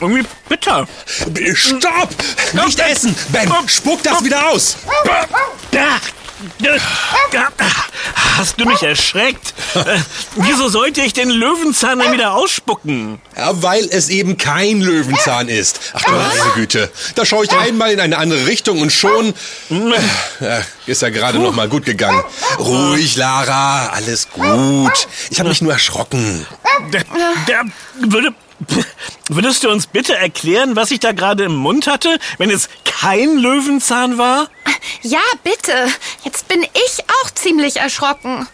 irgendwie 0.00 0.26
bitter. 0.48 0.88
Stopp! 1.54 2.08
Nicht 2.64 2.80
essen! 2.80 3.14
Ben, 3.28 3.52
spuck 3.66 4.02
das 4.02 4.24
wieder 4.24 4.48
aus! 4.50 4.76
Da, 5.70 5.98
Hast 8.36 8.58
du 8.58 8.64
mich 8.64 8.82
erschreckt? 8.82 9.52
Äh, 9.74 9.98
Wieso 10.36 10.68
sollte 10.68 11.02
ich 11.02 11.12
den 11.12 11.28
Löwenzahn 11.30 11.98
dann 11.98 12.12
wieder 12.12 12.32
ausspucken? 12.34 13.20
Ja, 13.36 13.62
weil 13.62 13.84
es 13.90 14.08
eben 14.08 14.38
kein 14.38 14.80
Löwenzahn 14.80 15.48
ist. 15.48 15.80
Ach 15.92 16.02
du 16.02 16.12
meine 16.12 16.50
Güte. 16.54 16.90
Da 17.14 17.24
schaue 17.26 17.44
ich 17.44 17.52
einmal 17.52 17.90
in 17.92 18.00
eine 18.00 18.16
andere 18.18 18.46
Richtung 18.46 18.80
und 18.80 18.90
schon 18.90 19.34
äh, 19.70 20.60
ist 20.86 21.02
er 21.02 21.10
gerade 21.10 21.38
noch 21.38 21.54
mal 21.54 21.68
gut 21.68 21.84
gegangen. 21.84 22.22
Ruhig, 22.58 23.16
Lara, 23.16 23.88
alles 23.88 24.28
gut. 24.30 25.08
Ich 25.30 25.38
habe 25.38 25.48
mich 25.50 25.60
nur 25.60 25.72
erschrocken. 25.72 26.46
Der, 26.92 27.04
der 27.46 27.64
würde, 28.00 28.30
würdest 29.28 29.64
du 29.64 29.70
uns 29.70 29.86
bitte 29.86 30.16
erklären, 30.16 30.76
was 30.76 30.90
ich 30.90 31.00
da 31.00 31.12
gerade 31.12 31.44
im 31.44 31.54
Mund 31.54 31.86
hatte, 31.86 32.18
wenn 32.38 32.50
es 32.50 32.68
kein 32.84 33.36
Löwenzahn 33.38 34.18
war? 34.18 34.48
Ja, 35.02 35.20
bitte. 35.42 35.72
Jetzt 36.24 36.48
bin 36.48 36.62
ich 36.62 37.04
auch 37.22 37.30
ziemlich 37.30 37.76
erschrocken. 37.78 38.46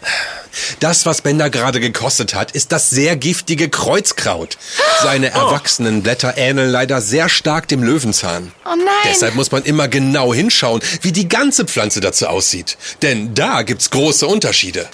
Das, 0.79 1.05
was 1.05 1.21
Ben 1.21 1.37
da 1.37 1.49
gerade 1.49 1.79
gekostet 1.79 2.33
hat, 2.33 2.51
ist 2.51 2.71
das 2.71 2.89
sehr 2.89 3.15
giftige 3.15 3.69
Kreuzkraut. 3.69 4.57
Seine 5.01 5.29
erwachsenen 5.29 6.01
Blätter 6.03 6.37
ähneln 6.37 6.69
leider 6.71 7.01
sehr 7.01 7.29
stark 7.29 7.67
dem 7.67 7.83
Löwenzahn. 7.83 8.51
Oh 8.65 8.75
nein. 8.75 8.85
Deshalb 9.05 9.35
muss 9.35 9.51
man 9.51 9.63
immer 9.63 9.87
genau 9.87 10.33
hinschauen, 10.33 10.81
wie 11.01 11.11
die 11.11 11.27
ganze 11.27 11.65
Pflanze 11.65 11.99
dazu 12.01 12.27
aussieht. 12.27 12.77
Denn 13.01 13.33
da 13.33 13.61
gibt's 13.61 13.89
große 13.89 14.25
Unterschiede. 14.27 14.89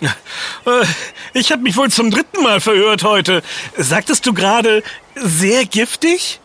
Äh, 0.65 0.86
Ich 1.34 1.51
habe 1.51 1.62
mich 1.63 1.75
wohl 1.77 1.89
zum 1.89 2.12
dritten 2.12 2.43
Mal 2.43 2.60
verhört 2.62 3.03
heute. 3.03 3.41
Sagtest 3.77 4.25
du 4.25 4.34
gerade 4.34 4.84
sehr 5.15 5.65
giftig? 5.65 6.39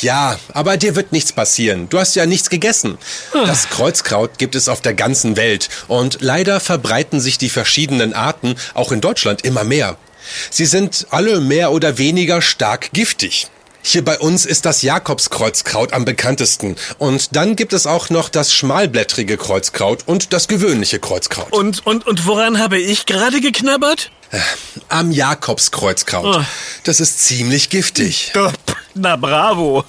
Ja, 0.00 0.38
aber 0.54 0.76
dir 0.78 0.96
wird 0.96 1.12
nichts 1.12 1.32
passieren. 1.32 1.88
Du 1.90 1.98
hast 1.98 2.14
ja 2.14 2.24
nichts 2.24 2.48
gegessen. 2.48 2.96
Das 3.32 3.68
Kreuzkraut 3.68 4.38
gibt 4.38 4.54
es 4.54 4.68
auf 4.68 4.80
der 4.80 4.94
ganzen 4.94 5.36
Welt 5.36 5.68
und 5.88 6.18
leider 6.20 6.58
verbreiten 6.58 7.20
sich 7.20 7.36
die 7.36 7.50
verschiedenen 7.50 8.14
Arten 8.14 8.54
auch 8.74 8.92
in 8.92 9.02
Deutschland 9.02 9.44
immer 9.44 9.64
mehr. 9.64 9.96
Sie 10.50 10.64
sind 10.64 11.06
alle 11.10 11.40
mehr 11.40 11.72
oder 11.72 11.98
weniger 11.98 12.40
stark 12.40 12.92
giftig. 12.92 13.48
Hier 13.84 14.04
bei 14.04 14.18
uns 14.18 14.46
ist 14.46 14.64
das 14.64 14.82
Jakobskreuzkraut 14.82 15.92
am 15.92 16.04
bekanntesten. 16.04 16.76
Und 16.98 17.34
dann 17.34 17.56
gibt 17.56 17.72
es 17.72 17.86
auch 17.86 18.10
noch 18.10 18.28
das 18.28 18.54
schmalblättrige 18.54 19.36
Kreuzkraut 19.36 20.04
und 20.06 20.32
das 20.32 20.46
gewöhnliche 20.46 21.00
Kreuzkraut. 21.00 21.52
Und, 21.52 21.84
und, 21.84 22.06
und 22.06 22.26
woran 22.26 22.60
habe 22.60 22.78
ich 22.78 23.06
gerade 23.06 23.40
geknabbert? 23.40 24.12
Am 24.88 25.10
Jakobskreuzkraut. 25.10 26.36
Oh. 26.36 26.44
Das 26.84 27.00
ist 27.00 27.20
ziemlich 27.24 27.68
giftig. 27.68 28.32
Na 28.94 29.16
bravo. 29.16 29.84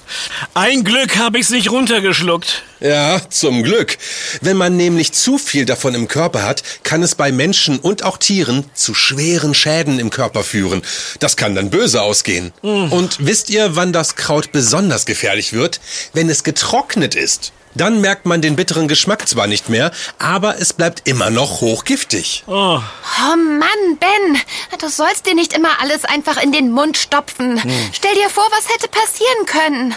Ein 0.54 0.84
Glück 0.84 1.18
habe 1.18 1.38
ich's 1.38 1.50
nicht 1.50 1.70
runtergeschluckt. 1.70 2.64
Ja, 2.80 3.22
zum 3.30 3.64
Glück. 3.64 3.98
Wenn 4.42 4.56
man 4.56 4.78
nämlich 4.78 5.12
zu 5.12 5.38
viel 5.38 5.66
davon 5.66 5.94
im 5.94 6.08
Körper 6.08 6.44
hat, 6.44 6.64
kann 6.84 7.04
es 7.04 7.16
bei 7.16 7.32
Menschen 7.32 7.80
und 7.80 8.04
auch 8.04 8.18
Tieren 8.18 8.66
zu 8.74 8.94
schweren 8.94 9.54
Schäden 9.54 10.00
im 10.00 10.10
Körper 10.10 10.44
führen. 10.44 10.84
Das 11.20 11.36
kann 11.36 11.56
dann 11.56 11.70
böse 11.70 12.02
ausgehen. 12.02 12.54
Und 12.62 13.18
wisst 13.20 13.50
ihr, 13.50 13.76
wann 13.76 13.92
das 13.94 14.16
Kraut 14.16 14.52
besonders 14.52 15.06
gefährlich 15.06 15.54
wird? 15.54 15.82
Wenn 16.14 16.30
es 16.30 16.44
getrocknet 16.44 17.16
ist. 17.16 17.52
Dann 17.76 18.02
merkt 18.02 18.26
man 18.26 18.42
den 18.42 18.56
bitteren 18.56 18.88
Geschmack 18.88 19.28
zwar 19.28 19.48
nicht 19.48 19.70
mehr, 19.70 19.92
aber 20.20 20.60
es 20.60 20.74
bleibt 20.74 21.08
immer 21.08 21.30
noch 21.30 21.62
hochgiftig. 21.62 22.44
Oh, 22.48 22.80
Oh 22.80 23.36
Mann, 23.36 23.98
Ben, 24.00 24.42
du 24.80 24.90
sollst 24.90 25.26
dir 25.26 25.36
nicht 25.36 25.54
immer 25.54 25.80
alles 25.82 26.06
einfach 26.06 26.42
in 26.42 26.52
den 26.52 26.72
Mund 26.72 26.98
stopfen. 26.98 27.60
Stell 27.94 28.14
dir 28.16 28.30
vor, 28.30 28.48
was 28.52 28.70
hätte 28.74 28.88
passieren 28.88 29.46
können. 29.46 29.96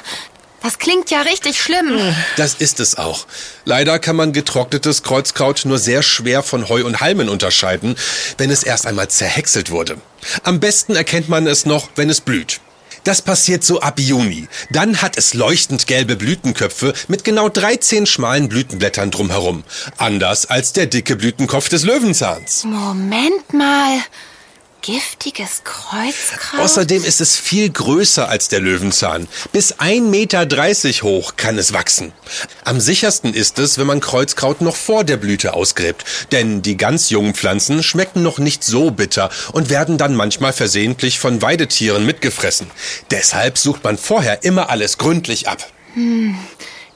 Das 0.63 0.79
klingt 0.79 1.11
ja 1.11 1.21
richtig 1.23 1.61
schlimm. 1.61 1.97
Das 2.37 2.55
ist 2.55 2.81
es 2.81 2.97
auch. 2.97 3.27
Leider 3.65 3.99
kann 3.99 4.17
man 4.17 4.33
getrocknetes 4.33 5.03
Kreuzkraut 5.03 5.63
nur 5.65 5.79
sehr 5.79 6.03
schwer 6.03 6.43
von 6.43 6.69
Heu 6.69 6.85
und 6.85 7.01
Halmen 7.01 7.29
unterscheiden, 7.29 7.97
wenn 8.39 8.51
es 8.51 8.63
erst 8.65 8.87
einmal 8.87 9.09
zerhäckselt 9.09 9.71
wurde. 9.71 9.99
Am 10.43 10.59
besten 10.59 10.97
erkennt 10.97 11.29
man 11.29 11.47
es 11.47 11.67
noch, 11.67 11.89
wenn 11.95 12.11
es 12.11 12.21
blüht. 12.21 12.61
Das 13.07 13.23
passiert 13.23 13.63
so 13.63 13.81
ab 13.81 14.01
Juni. 14.01 14.49
Dann 14.71 15.01
hat 15.01 15.17
es 15.17 15.33
leuchtend 15.33 15.87
gelbe 15.87 16.17
Blütenköpfe 16.17 16.93
mit 17.07 17.23
genau 17.23 17.49
13 17.49 18.05
schmalen 18.05 18.49
Blütenblättern 18.49 19.13
drumherum. 19.13 19.63
Anders 19.97 20.47
als 20.47 20.73
der 20.73 20.87
dicke 20.87 21.15
Blütenkopf 21.15 21.69
des 21.69 21.85
Löwenzahns. 21.85 22.65
Moment 22.65 23.53
mal. 23.53 24.01
Giftiges 24.83 25.63
Kreuzkraut? 25.65 26.61
Außerdem 26.61 27.03
ist 27.05 27.21
es 27.21 27.37
viel 27.37 27.71
größer 27.71 28.29
als 28.29 28.49
der 28.49 28.61
Löwenzahn. 28.61 29.27
Bis 29.53 29.75
1,30 29.75 30.01
Meter 30.03 30.47
hoch 31.03 31.35
kann 31.37 31.59
es 31.59 31.73
wachsen. 31.73 32.13
Am 32.65 32.81
sichersten 32.81 33.35
ist 33.35 33.59
es, 33.59 33.79
wenn 33.79 33.87
man 33.87 34.01
Kreuzkraut 34.01 34.61
noch 34.61 34.77
vor 34.77 35.03
der 35.03 35.17
Blüte 35.17 35.55
ausgräbt. 35.55 36.05
Denn 36.31 36.63
die 36.63 36.77
ganz 36.77 37.11
jungen 37.11 37.35
Pflanzen 37.35 37.83
schmecken 37.83 38.23
noch 38.23 38.39
nicht 38.39 38.63
so 38.63 38.91
bitter 38.93 39.31
und 39.53 39.71
werden 39.71 39.99
dann 39.99 40.15
manchmal 40.15 40.53
versehentlich 40.53 41.19
von 41.19 41.43
Weidetieren 41.43 42.07
mitgefressen. 42.07 42.71
Deshalb 43.11 43.59
sucht 43.59 43.83
man 43.83 43.99
vorher 43.99 44.45
immer 44.45 44.71
alles 44.71 44.99
gründlich 44.99 45.49
ab. 45.49 45.67
Hm, 45.95 46.39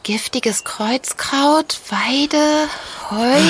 giftiges 0.03 0.65
Kreuzkraut, 0.65 1.81
Weide, 1.89 2.69
Heu. 3.11 3.41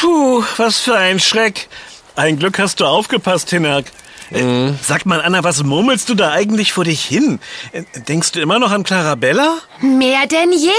Puh, 0.00 0.44
was 0.56 0.78
für 0.78 0.96
ein 0.96 1.20
Schreck. 1.20 1.68
Ein 2.14 2.38
Glück 2.38 2.58
hast 2.58 2.80
du 2.80 2.84
aufgepasst, 2.84 3.50
Hinak. 3.50 3.86
Mhm. 4.30 4.78
Sag 4.82 5.06
mal, 5.06 5.20
Anna, 5.20 5.44
was 5.44 5.62
murmelst 5.62 6.08
du 6.08 6.14
da 6.14 6.30
eigentlich 6.30 6.72
vor 6.72 6.84
dich 6.84 7.04
hin? 7.04 7.40
Äh, 7.72 7.82
denkst 8.08 8.32
du 8.32 8.40
immer 8.40 8.58
noch 8.58 8.70
an 8.70 8.82
Clarabella? 8.82 9.58
Mehr 9.80 10.26
denn 10.26 10.52
je. 10.52 10.70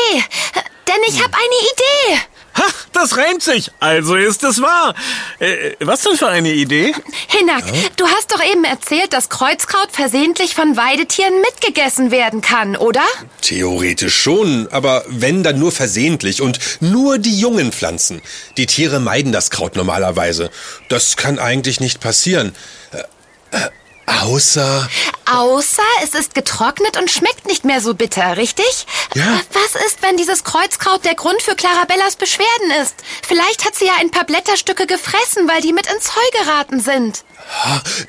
Denn 0.87 1.01
ich 1.07 1.23
habe 1.23 1.33
eine 1.33 2.15
Idee. 2.15 2.21
Ha, 2.55 2.63
das 2.93 3.17
reimt 3.17 3.41
sich. 3.41 3.72
Also 3.79 4.15
ist 4.15 4.43
es 4.43 4.62
wahr. 4.62 4.93
Äh, 5.39 5.75
was 5.79 6.01
denn 6.01 6.17
für 6.17 6.27
eine 6.27 6.53
Idee? 6.53 6.93
Hinak, 7.27 7.65
ja? 7.67 7.74
du 7.95 8.07
hast 8.07 8.31
doch 8.31 8.43
eben 8.43 8.63
erzählt, 8.63 9.13
dass 9.13 9.29
Kreuzkraut 9.29 9.89
versehentlich 9.91 10.53
von 10.53 10.77
Weidetieren 10.77 11.41
mitgegessen 11.41 12.12
werden 12.12 12.41
kann, 12.41 12.75
oder? 12.75 13.03
Theoretisch 13.41 14.15
schon, 14.15 14.67
aber 14.72 15.03
wenn 15.07 15.43
dann 15.43 15.60
nur 15.60 15.72
versehentlich 15.72 16.41
und 16.41 16.60
nur 16.79 17.17
die 17.17 17.39
jungen 17.39 17.72
Pflanzen. 17.72 18.22
Die 18.57 18.67
Tiere 18.67 19.00
meiden 19.00 19.31
das 19.31 19.50
Kraut 19.50 19.75
normalerweise. 19.75 20.51
Das 20.89 21.17
kann 21.17 21.39
eigentlich 21.39 21.79
nicht 21.79 22.00
passieren. 22.00 22.55
Äh, 22.91 23.57
äh, 23.57 23.69
Außer. 24.05 24.89
Außer 25.31 25.83
es 26.03 26.13
ist 26.13 26.36
getrocknet 26.36 26.98
und 26.98 27.10
schmeckt 27.10 27.45
nicht 27.45 27.63
mehr 27.63 27.81
so 27.81 27.93
bitter, 27.93 28.38
richtig? 28.38 28.86
Ja. 29.15 29.39
Was 29.53 29.81
ist, 29.86 30.01
wenn 30.01 30.17
dieses 30.17 30.43
Kreuzkraut 30.43 31.05
der 31.05 31.15
Grund 31.15 31.41
für 31.41 31.55
Clarabellas 31.55 32.17
Beschwerden 32.17 32.72
ist? 32.81 32.95
Vielleicht 33.25 33.65
hat 33.65 33.75
sie 33.75 33.86
ja 33.86 33.93
ein 34.00 34.12
paar 34.12 34.25
Blätterstücke 34.25 34.88
gefressen, 34.88 35.48
weil 35.48 35.62
die 35.62 35.74
mit 35.74 35.88
ins 35.88 36.15
Heu 36.15 36.43
geraten 36.43 36.79
sind. 36.81 37.24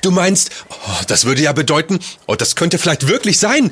Du 0.03 0.11
meinst, 0.11 0.51
oh, 0.71 1.03
das 1.07 1.25
würde 1.25 1.43
ja 1.43 1.53
bedeuten, 1.53 2.01
oh, 2.27 2.35
das 2.35 2.57
könnte 2.57 2.79
vielleicht 2.79 3.09
wirklich 3.09 3.39
sein. 3.39 3.71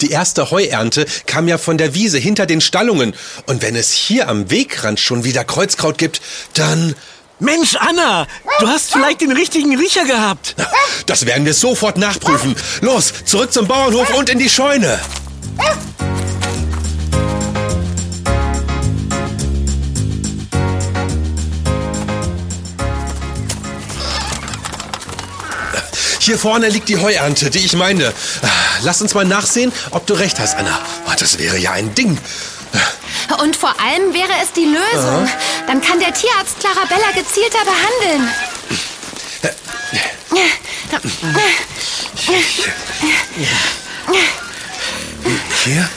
Die 0.00 0.10
erste 0.10 0.50
Heuernte 0.50 1.06
kam 1.26 1.48
ja 1.48 1.58
von 1.58 1.78
der 1.78 1.94
Wiese 1.94 2.18
hinter 2.18 2.46
den 2.46 2.60
Stallungen. 2.60 3.14
Und 3.46 3.62
wenn 3.62 3.76
es 3.76 3.92
hier 3.92 4.28
am 4.28 4.50
Wegrand 4.50 5.00
schon 5.00 5.24
wieder 5.24 5.44
Kreuzkraut 5.44 5.98
gibt, 5.98 6.20
dann 6.54 6.94
Mensch, 7.38 7.76
Anna, 7.76 8.26
du 8.60 8.68
hast 8.68 8.92
vielleicht 8.92 9.20
den 9.20 9.32
richtigen 9.32 9.76
Riecher 9.76 10.04
gehabt. 10.06 10.56
Das 11.04 11.26
werden 11.26 11.44
wir 11.44 11.52
sofort 11.52 11.98
nachprüfen. 11.98 12.56
Los, 12.80 13.12
zurück 13.26 13.52
zum 13.52 13.66
Bauernhof 13.66 14.14
und 14.14 14.30
in 14.30 14.38
die 14.38 14.48
Scheune. 14.48 14.98
Hier 26.20 26.38
vorne 26.38 26.70
liegt 26.70 26.88
die 26.88 26.96
Heuernte, 26.96 27.50
die 27.50 27.64
ich 27.64 27.74
meine. 27.74 28.12
Lass 28.82 29.02
uns 29.02 29.14
mal 29.14 29.26
nachsehen, 29.26 29.72
ob 29.90 30.06
du 30.06 30.14
recht 30.14 30.40
hast, 30.40 30.56
Anna. 30.56 30.80
Das 31.18 31.38
wäre 31.38 31.58
ja 31.58 31.72
ein 31.72 31.94
Ding. 31.94 32.18
Und 33.42 33.56
vor 33.56 33.74
allem 33.80 34.14
wäre 34.14 34.32
es 34.42 34.52
die 34.52 34.64
Lösung. 34.64 35.24
Aha. 35.24 35.28
Dann 35.66 35.80
kann 35.80 35.98
der 35.98 36.12
Tierarzt 36.12 36.60
Clarabella 36.60 37.10
gezielter 37.14 37.58
behandeln. 37.64 38.30
Hier? 45.64 45.88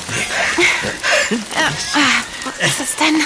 Was 2.60 2.80
ist 2.80 3.00
denn? 3.00 3.22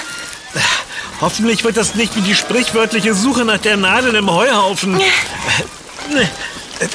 Hoffentlich 1.22 1.64
wird 1.64 1.78
das 1.78 1.96
nicht 1.96 2.16
wie 2.18 2.22
die 2.22 2.36
sprichwörtliche 2.36 3.14
Suche 3.14 3.46
nach 3.46 3.60
der 3.60 3.78
Nadel 3.78 4.16
im 4.16 4.30
Heuhaufen. 4.30 5.00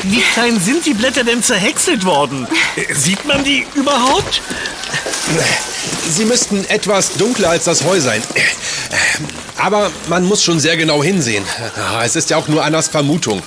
Wie 0.02 0.20
klein 0.34 0.60
sind 0.60 0.84
die 0.84 0.92
Blätter 0.92 1.24
denn 1.24 1.42
zerhäckselt 1.42 2.04
worden? 2.04 2.46
Sieht 2.92 3.24
man 3.24 3.42
die 3.42 3.66
überhaupt? 3.74 4.42
Sie 6.10 6.26
müssten 6.26 6.64
etwas 6.68 7.14
dunkler 7.14 7.50
als 7.50 7.64
das 7.64 7.84
Heu 7.84 8.00
sein. 8.00 8.22
Aber 9.56 9.90
man 10.08 10.24
muss 10.24 10.42
schon 10.42 10.60
sehr 10.60 10.76
genau 10.76 11.02
hinsehen. 11.02 11.44
Es 12.02 12.16
ist 12.16 12.30
ja 12.30 12.36
auch 12.36 12.48
nur 12.48 12.64
Annas 12.64 12.88
Vermutung. 12.88 13.42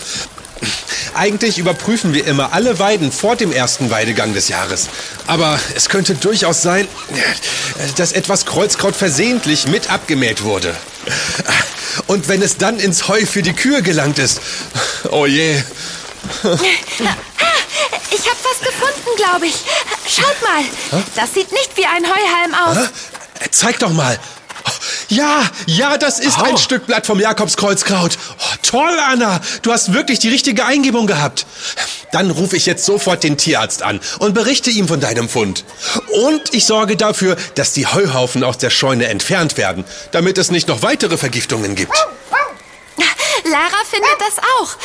Eigentlich 1.14 1.58
überprüfen 1.58 2.14
wir 2.14 2.26
immer 2.28 2.54
alle 2.54 2.78
Weiden 2.80 3.12
vor 3.12 3.36
dem 3.36 3.52
ersten 3.52 3.90
Weidegang 3.90 4.34
des 4.34 4.48
Jahres. 4.48 4.88
Aber 5.28 5.60
es 5.76 5.90
könnte 5.90 6.16
durchaus 6.16 6.62
sein, 6.62 6.88
dass 7.98 8.12
etwas 8.12 8.46
Kreuzkraut 8.46 8.96
versehentlich 8.96 9.68
mit 9.68 9.90
abgemäht 9.90 10.44
wurde. 10.44 10.76
Und 12.08 12.28
wenn 12.28 12.42
es 12.42 12.58
dann 12.58 12.80
ins 12.80 13.08
Heu 13.08 13.26
für 13.26 13.42
die 13.42 13.54
Kühe 13.54 13.82
gelangt 13.82 14.20
ist, 14.20 14.40
oh 15.10 15.26
je. 15.26 15.56
Ich 18.12 18.28
habe 18.30 18.40
was 18.44 18.60
gefunden, 18.60 19.10
glaube 19.18 19.48
ich. 19.48 19.56
Schaut 20.08 20.42
mal. 20.42 20.64
Das 21.16 21.34
sieht 21.34 21.52
nicht 21.52 21.76
wie 21.76 21.86
ein 21.86 22.06
Heuhalm 22.06 22.54
aus. 22.54 22.90
Zeig 23.50 23.80
doch 23.80 23.92
mal. 23.92 24.20
Ja, 25.12 25.44
ja, 25.66 25.98
das 25.98 26.20
ist 26.20 26.38
oh. 26.40 26.44
ein 26.44 26.58
Stück 26.58 26.88
Blatt 26.88 27.06
vom 27.06 27.20
Jakobskreuzkraut. 27.20 28.18
Oh, 28.40 28.56
toll, 28.64 28.98
Anna. 29.10 29.42
Du 29.62 29.74
hast 29.74 29.92
wirklich 29.92 30.20
die 30.20 30.30
richtige 30.30 30.64
Eingebung 30.64 31.06
gehabt. 31.06 31.46
Dann 32.14 32.32
rufe 32.32 32.56
ich 32.56 32.66
jetzt 32.66 32.86
sofort 32.86 33.22
den 33.26 33.36
Tierarzt 33.36 33.84
an 33.84 34.00
und 34.20 34.34
berichte 34.34 34.70
ihm 34.70 34.88
von 34.88 35.02
deinem 35.02 35.28
Fund. 35.28 35.66
Und 36.24 36.54
ich 36.54 36.66
sorge 36.66 36.96
dafür, 36.96 37.36
dass 37.56 37.74
die 37.74 37.88
Heuhaufen 37.88 38.46
aus 38.46 38.58
der 38.58 38.70
Scheune 38.70 39.08
entfernt 39.08 39.58
werden, 39.58 39.84
damit 40.12 40.38
es 40.38 40.50
nicht 40.50 40.70
noch 40.70 40.82
weitere 40.82 41.18
Vergiftungen 41.18 41.76
gibt. 41.76 41.92
Lara 43.44 43.84
findet 43.90 44.18
das 44.20 44.38
auch. 44.60 44.78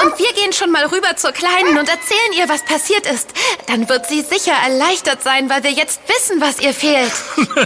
Und 0.00 0.18
wir 0.18 0.32
gehen 0.32 0.52
schon 0.52 0.70
mal 0.70 0.86
rüber 0.86 1.16
zur 1.16 1.32
Kleinen 1.32 1.76
und 1.76 1.88
erzählen 1.88 2.32
ihr, 2.38 2.48
was 2.48 2.64
passiert 2.64 3.06
ist. 3.06 3.32
Dann 3.66 3.88
wird 3.88 4.06
sie 4.06 4.22
sicher 4.22 4.52
erleichtert 4.64 5.22
sein, 5.22 5.50
weil 5.50 5.62
wir 5.64 5.70
jetzt 5.70 6.00
wissen, 6.08 6.40
was 6.40 6.60
ihr 6.60 6.72
fehlt. 6.72 7.12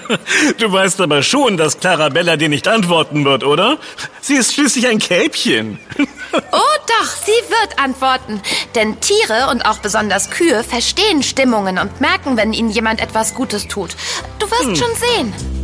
du 0.59 0.73
weißt 0.73 1.01
aber 1.01 1.23
schon, 1.23 1.57
dass 1.57 1.79
Clarabella 1.79 2.37
dir 2.37 2.49
nicht 2.49 2.67
antworten 2.67 3.25
wird, 3.25 3.45
oder? 3.45 3.79
Sie 4.21 4.35
ist 4.35 4.55
schließlich 4.55 4.89
ein 4.89 4.99
Kälbchen. 4.99 5.79
oh 6.33 6.77
doch, 6.87 7.09
sie 7.25 7.51
wird 7.51 7.79
antworten. 7.79 8.41
Denn 8.75 9.01
Tiere 9.01 9.49
und 9.51 9.65
auch 9.65 9.79
besonders 9.79 10.31
Kühe 10.31 10.65
verstehen 10.65 11.23
Stimmungen 11.23 11.79
und 11.79 12.01
merken, 12.01 12.37
wenn 12.37 12.53
ihnen 12.53 12.71
jemand 12.71 13.01
etwas 13.01 13.35
Gutes 13.35 13.69
tut. 13.69 13.91
Du 14.39 14.51
wirst 14.51 14.65
hm. 14.65 14.77
schon 14.77 14.95
sehen. 14.97 15.56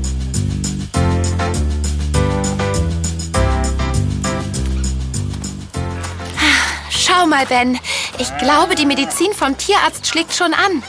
Schau 7.13 7.27
mal, 7.27 7.45
Ben. 7.47 7.79
Ich 8.19 8.37
glaube, 8.39 8.75
die 8.75 8.87
Medizin 8.87 9.33
vom 9.35 9.59
Tierarzt 9.59 10.07
schlägt 10.07 10.35
schon 10.35 10.55
an. 10.55 10.83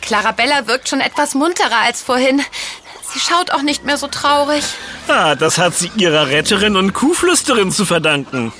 Clarabella 0.00 0.66
wirkt 0.66 0.88
schon 0.88 1.00
etwas 1.00 1.34
munterer 1.34 1.80
als 1.84 2.02
vorhin. 2.02 2.40
Sie 3.12 3.20
schaut 3.20 3.50
auch 3.50 3.62
nicht 3.62 3.84
mehr 3.84 3.98
so 3.98 4.06
traurig. 4.06 4.64
Ah, 5.08 5.34
das 5.34 5.58
hat 5.58 5.74
sie 5.74 5.90
ihrer 5.96 6.28
Retterin 6.28 6.76
und 6.76 6.94
Kuhflüsterin 6.94 7.72
zu 7.72 7.84
verdanken. 7.84 8.52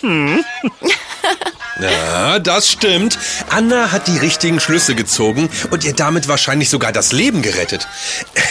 Hm. 0.00 0.44
Ja, 1.80 2.38
das 2.38 2.70
stimmt. 2.70 3.18
Anna 3.48 3.92
hat 3.92 4.06
die 4.06 4.18
richtigen 4.18 4.60
Schlüsse 4.60 4.94
gezogen 4.94 5.48
und 5.70 5.84
ihr 5.84 5.94
damit 5.94 6.28
wahrscheinlich 6.28 6.68
sogar 6.68 6.92
das 6.92 7.12
Leben 7.12 7.42
gerettet. 7.42 7.88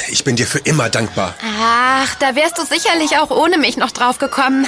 Ich 0.10 0.24
bin 0.24 0.36
dir 0.36 0.48
für 0.48 0.58
immer 0.60 0.90
dankbar. 0.90 1.36
Ach, 1.62 2.16
da 2.16 2.36
wärst 2.36 2.58
du 2.58 2.66
sicherlich 2.66 3.18
auch 3.18 3.30
ohne 3.30 3.58
mich 3.58 3.78
noch 3.78 3.92
drauf 3.92 4.18
gekommen. 4.18 4.68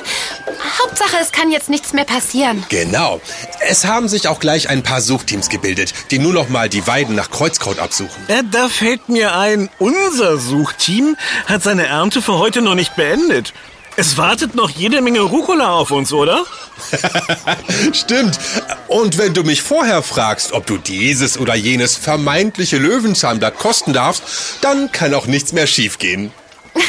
Hauptsache, 0.80 1.17
es 1.21 1.32
kann 1.32 1.52
jetzt 1.52 1.69
nichts 1.69 1.93
mehr 1.93 2.06
passieren. 2.06 2.63
Genau. 2.69 3.19
Es 3.67 3.86
haben 3.86 4.08
sich 4.08 4.28
auch 4.28 4.39
gleich 4.39 4.69
ein 4.69 4.84
paar 4.84 5.02
Suchteams 5.02 5.49
gebildet, 5.49 5.93
die 6.12 6.19
nur 6.19 6.34
noch 6.34 6.47
mal 6.47 6.69
die 6.69 6.86
Weiden 6.88 7.15
nach 7.15 7.32
Kreuzkraut 7.32 7.80
absuchen. 7.80 8.23
Äh, 8.28 8.43
da 8.49 8.69
fällt 8.69 9.10
mir 9.10 9.36
ein, 9.36 9.69
unser 9.80 10.38
Suchteam 10.38 11.17
hat 11.47 11.63
seine 11.63 11.88
Ernte 11.88 12.21
für 12.21 12.38
heute 12.38 12.62
noch 12.62 12.76
nicht 12.76 12.95
beendet. 12.95 13.54
Es 13.96 14.18
wartet 14.18 14.56
noch 14.56 14.72
jede 14.72 15.02
Menge 15.02 15.22
Rucola 15.22 15.74
auf 15.74 15.92
uns, 15.92 16.12
oder? 16.12 16.46
Stimmt. 17.94 18.40
Und 18.88 19.18
wenn 19.20 19.34
du 19.34 19.44
mich 19.44 19.62
vorher 19.62 20.02
fragst, 20.02 20.52
ob 20.52 20.66
du 20.66 20.78
dieses 20.78 21.38
oder 21.38 21.54
jenes 21.54 21.96
vermeintliche 21.96 22.78
Löwenzahnblatt 22.78 23.58
kosten 23.58 23.94
darfst, 23.94 24.24
dann 24.62 24.92
kann 24.92 25.14
auch 25.14 25.28
nichts 25.28 25.54
mehr 25.54 25.68
schiefgehen. 25.68 26.32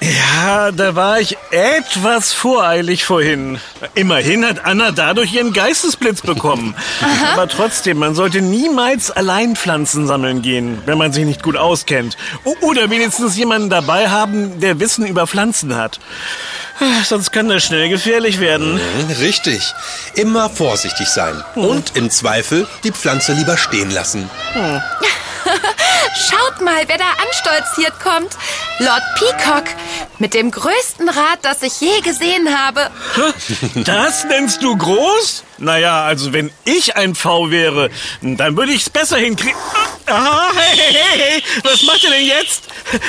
Ja, 0.00 0.70
da 0.72 0.94
war 0.94 1.20
ich 1.20 1.36
etwas 1.50 2.32
voreilig 2.32 3.04
vorhin. 3.04 3.58
Immerhin 3.94 4.44
hat 4.46 4.64
Anna 4.64 4.92
dadurch 4.92 5.32
ihren 5.34 5.52
Geistesblitz 5.52 6.22
bekommen. 6.22 6.74
Aber 7.32 7.48
trotzdem, 7.48 7.98
man 7.98 8.14
sollte 8.14 8.40
niemals 8.40 9.10
allein 9.10 9.56
Pflanzen 9.56 10.06
sammeln 10.06 10.40
gehen, 10.42 10.80
wenn 10.86 10.96
man 10.98 11.12
sich 11.12 11.24
nicht 11.24 11.42
gut 11.42 11.56
auskennt. 11.56 12.16
Oder 12.62 12.88
wenigstens 12.90 13.36
jemanden 13.36 13.68
dabei 13.70 14.08
haben, 14.08 14.58
der 14.60 14.80
Wissen 14.80 15.06
über 15.06 15.26
Pflanzen 15.26 15.76
hat. 15.76 16.00
Sonst 17.04 17.30
kann 17.30 17.48
das 17.48 17.64
schnell 17.64 17.88
gefährlich 17.88 18.40
werden. 18.40 18.80
Hm, 18.80 19.16
Richtig. 19.20 19.72
Immer 20.14 20.48
vorsichtig 20.50 21.08
sein. 21.08 21.42
Und 21.54 21.92
im 21.96 22.10
Zweifel 22.10 22.66
die 22.84 22.92
Pflanze 22.92 23.32
lieber 23.32 23.56
stehen 23.56 23.90
lassen. 23.90 24.28
Schaut 26.30 26.60
mal, 26.60 26.82
wer 26.86 26.98
da 26.98 27.04
anstolziert 27.26 27.98
kommt. 28.00 28.36
Lord 28.78 29.02
Peacock. 29.18 29.64
Mit 30.18 30.34
dem 30.34 30.50
größten 30.50 31.08
Rad, 31.08 31.38
das 31.42 31.62
ich 31.62 31.80
je 31.80 32.00
gesehen 32.00 32.56
habe. 32.58 32.90
Das 33.74 34.24
nennst 34.24 34.62
du 34.62 34.76
groß? 34.76 35.44
Naja, 35.58 36.04
also 36.04 36.32
wenn 36.32 36.52
ich 36.64 36.96
ein 36.96 37.14
V 37.14 37.50
wäre, 37.50 37.90
dann 38.22 38.56
würde 38.56 38.72
ich's 38.72 38.90
besser 38.90 39.16
hinkriegen. 39.16 39.58
Ah, 40.06 40.50
hey, 40.54 40.76
hey, 40.76 40.92
hey, 40.94 41.18
hey, 41.18 41.42
was 41.62 41.82
macht 41.82 42.04
er 42.04 42.10
denn 42.10 42.26
jetzt? 42.26 42.64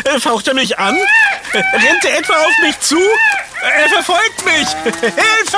Äh, 0.05 0.19
Faucht 0.19 0.47
er 0.47 0.53
mich 0.53 0.77
an? 0.79 0.97
Rennt 1.53 2.05
er 2.05 2.19
etwa 2.19 2.33
auf 2.33 2.57
mich 2.61 2.79
zu? 2.79 2.97
Äh, 2.97 3.81
Er 3.83 3.89
verfolgt 3.89 4.45
mich! 4.45 4.67
Hilfe! 5.01 5.57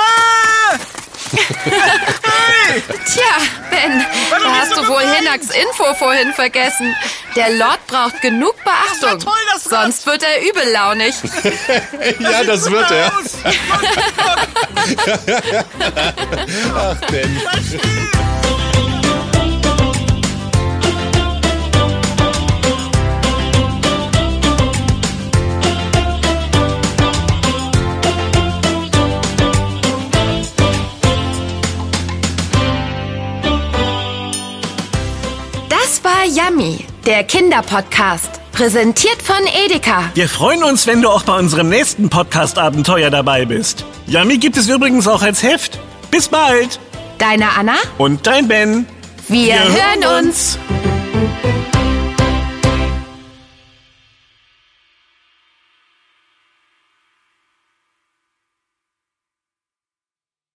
Hey! 1.32 2.82
Tja, 3.06 3.36
Ben, 3.70 4.04
Warte, 4.30 4.44
da 4.44 4.50
hast 4.52 4.76
du 4.76 4.82
du 4.82 4.88
wohl? 4.88 5.00
Hinnacks 5.00 5.48
Info 5.50 5.94
vorhin 5.94 6.32
vergessen. 6.34 6.94
Der 7.36 7.50
Lord 7.50 7.86
braucht 7.86 8.20
genug 8.20 8.54
Beachtung. 8.64 9.18
toll. 9.20 9.32
Sonst 9.58 10.06
wird 10.06 10.22
er 10.22 10.42
übellaunig. 10.48 11.14
Ja, 12.20 12.44
das 12.44 12.70
wird 12.70 12.90
er. 12.90 13.12
Ach, 16.74 16.96
Ben. 17.10 17.40
Yummy, 36.58 36.78
der 37.06 37.22
Kinderpodcast. 37.22 38.40
Präsentiert 38.50 39.22
von 39.22 39.36
Edeka. 39.64 40.10
Wir 40.14 40.28
freuen 40.28 40.64
uns, 40.64 40.88
wenn 40.88 41.00
du 41.02 41.08
auch 41.08 41.22
bei 41.22 41.38
unserem 41.38 41.68
nächsten 41.68 42.08
Podcast-Abenteuer 42.10 43.10
dabei 43.10 43.44
bist. 43.44 43.84
Yummy 44.08 44.38
gibt 44.38 44.56
es 44.56 44.68
übrigens 44.68 45.06
auch 45.06 45.22
als 45.22 45.44
Heft. 45.44 45.78
Bis 46.10 46.26
bald! 46.26 46.80
Deine 47.18 47.50
Anna? 47.56 47.76
Und 47.96 48.26
dein 48.26 48.48
Ben. 48.48 48.86
Wir, 49.28 49.54
hören 49.54 50.26
uns. 50.26 50.58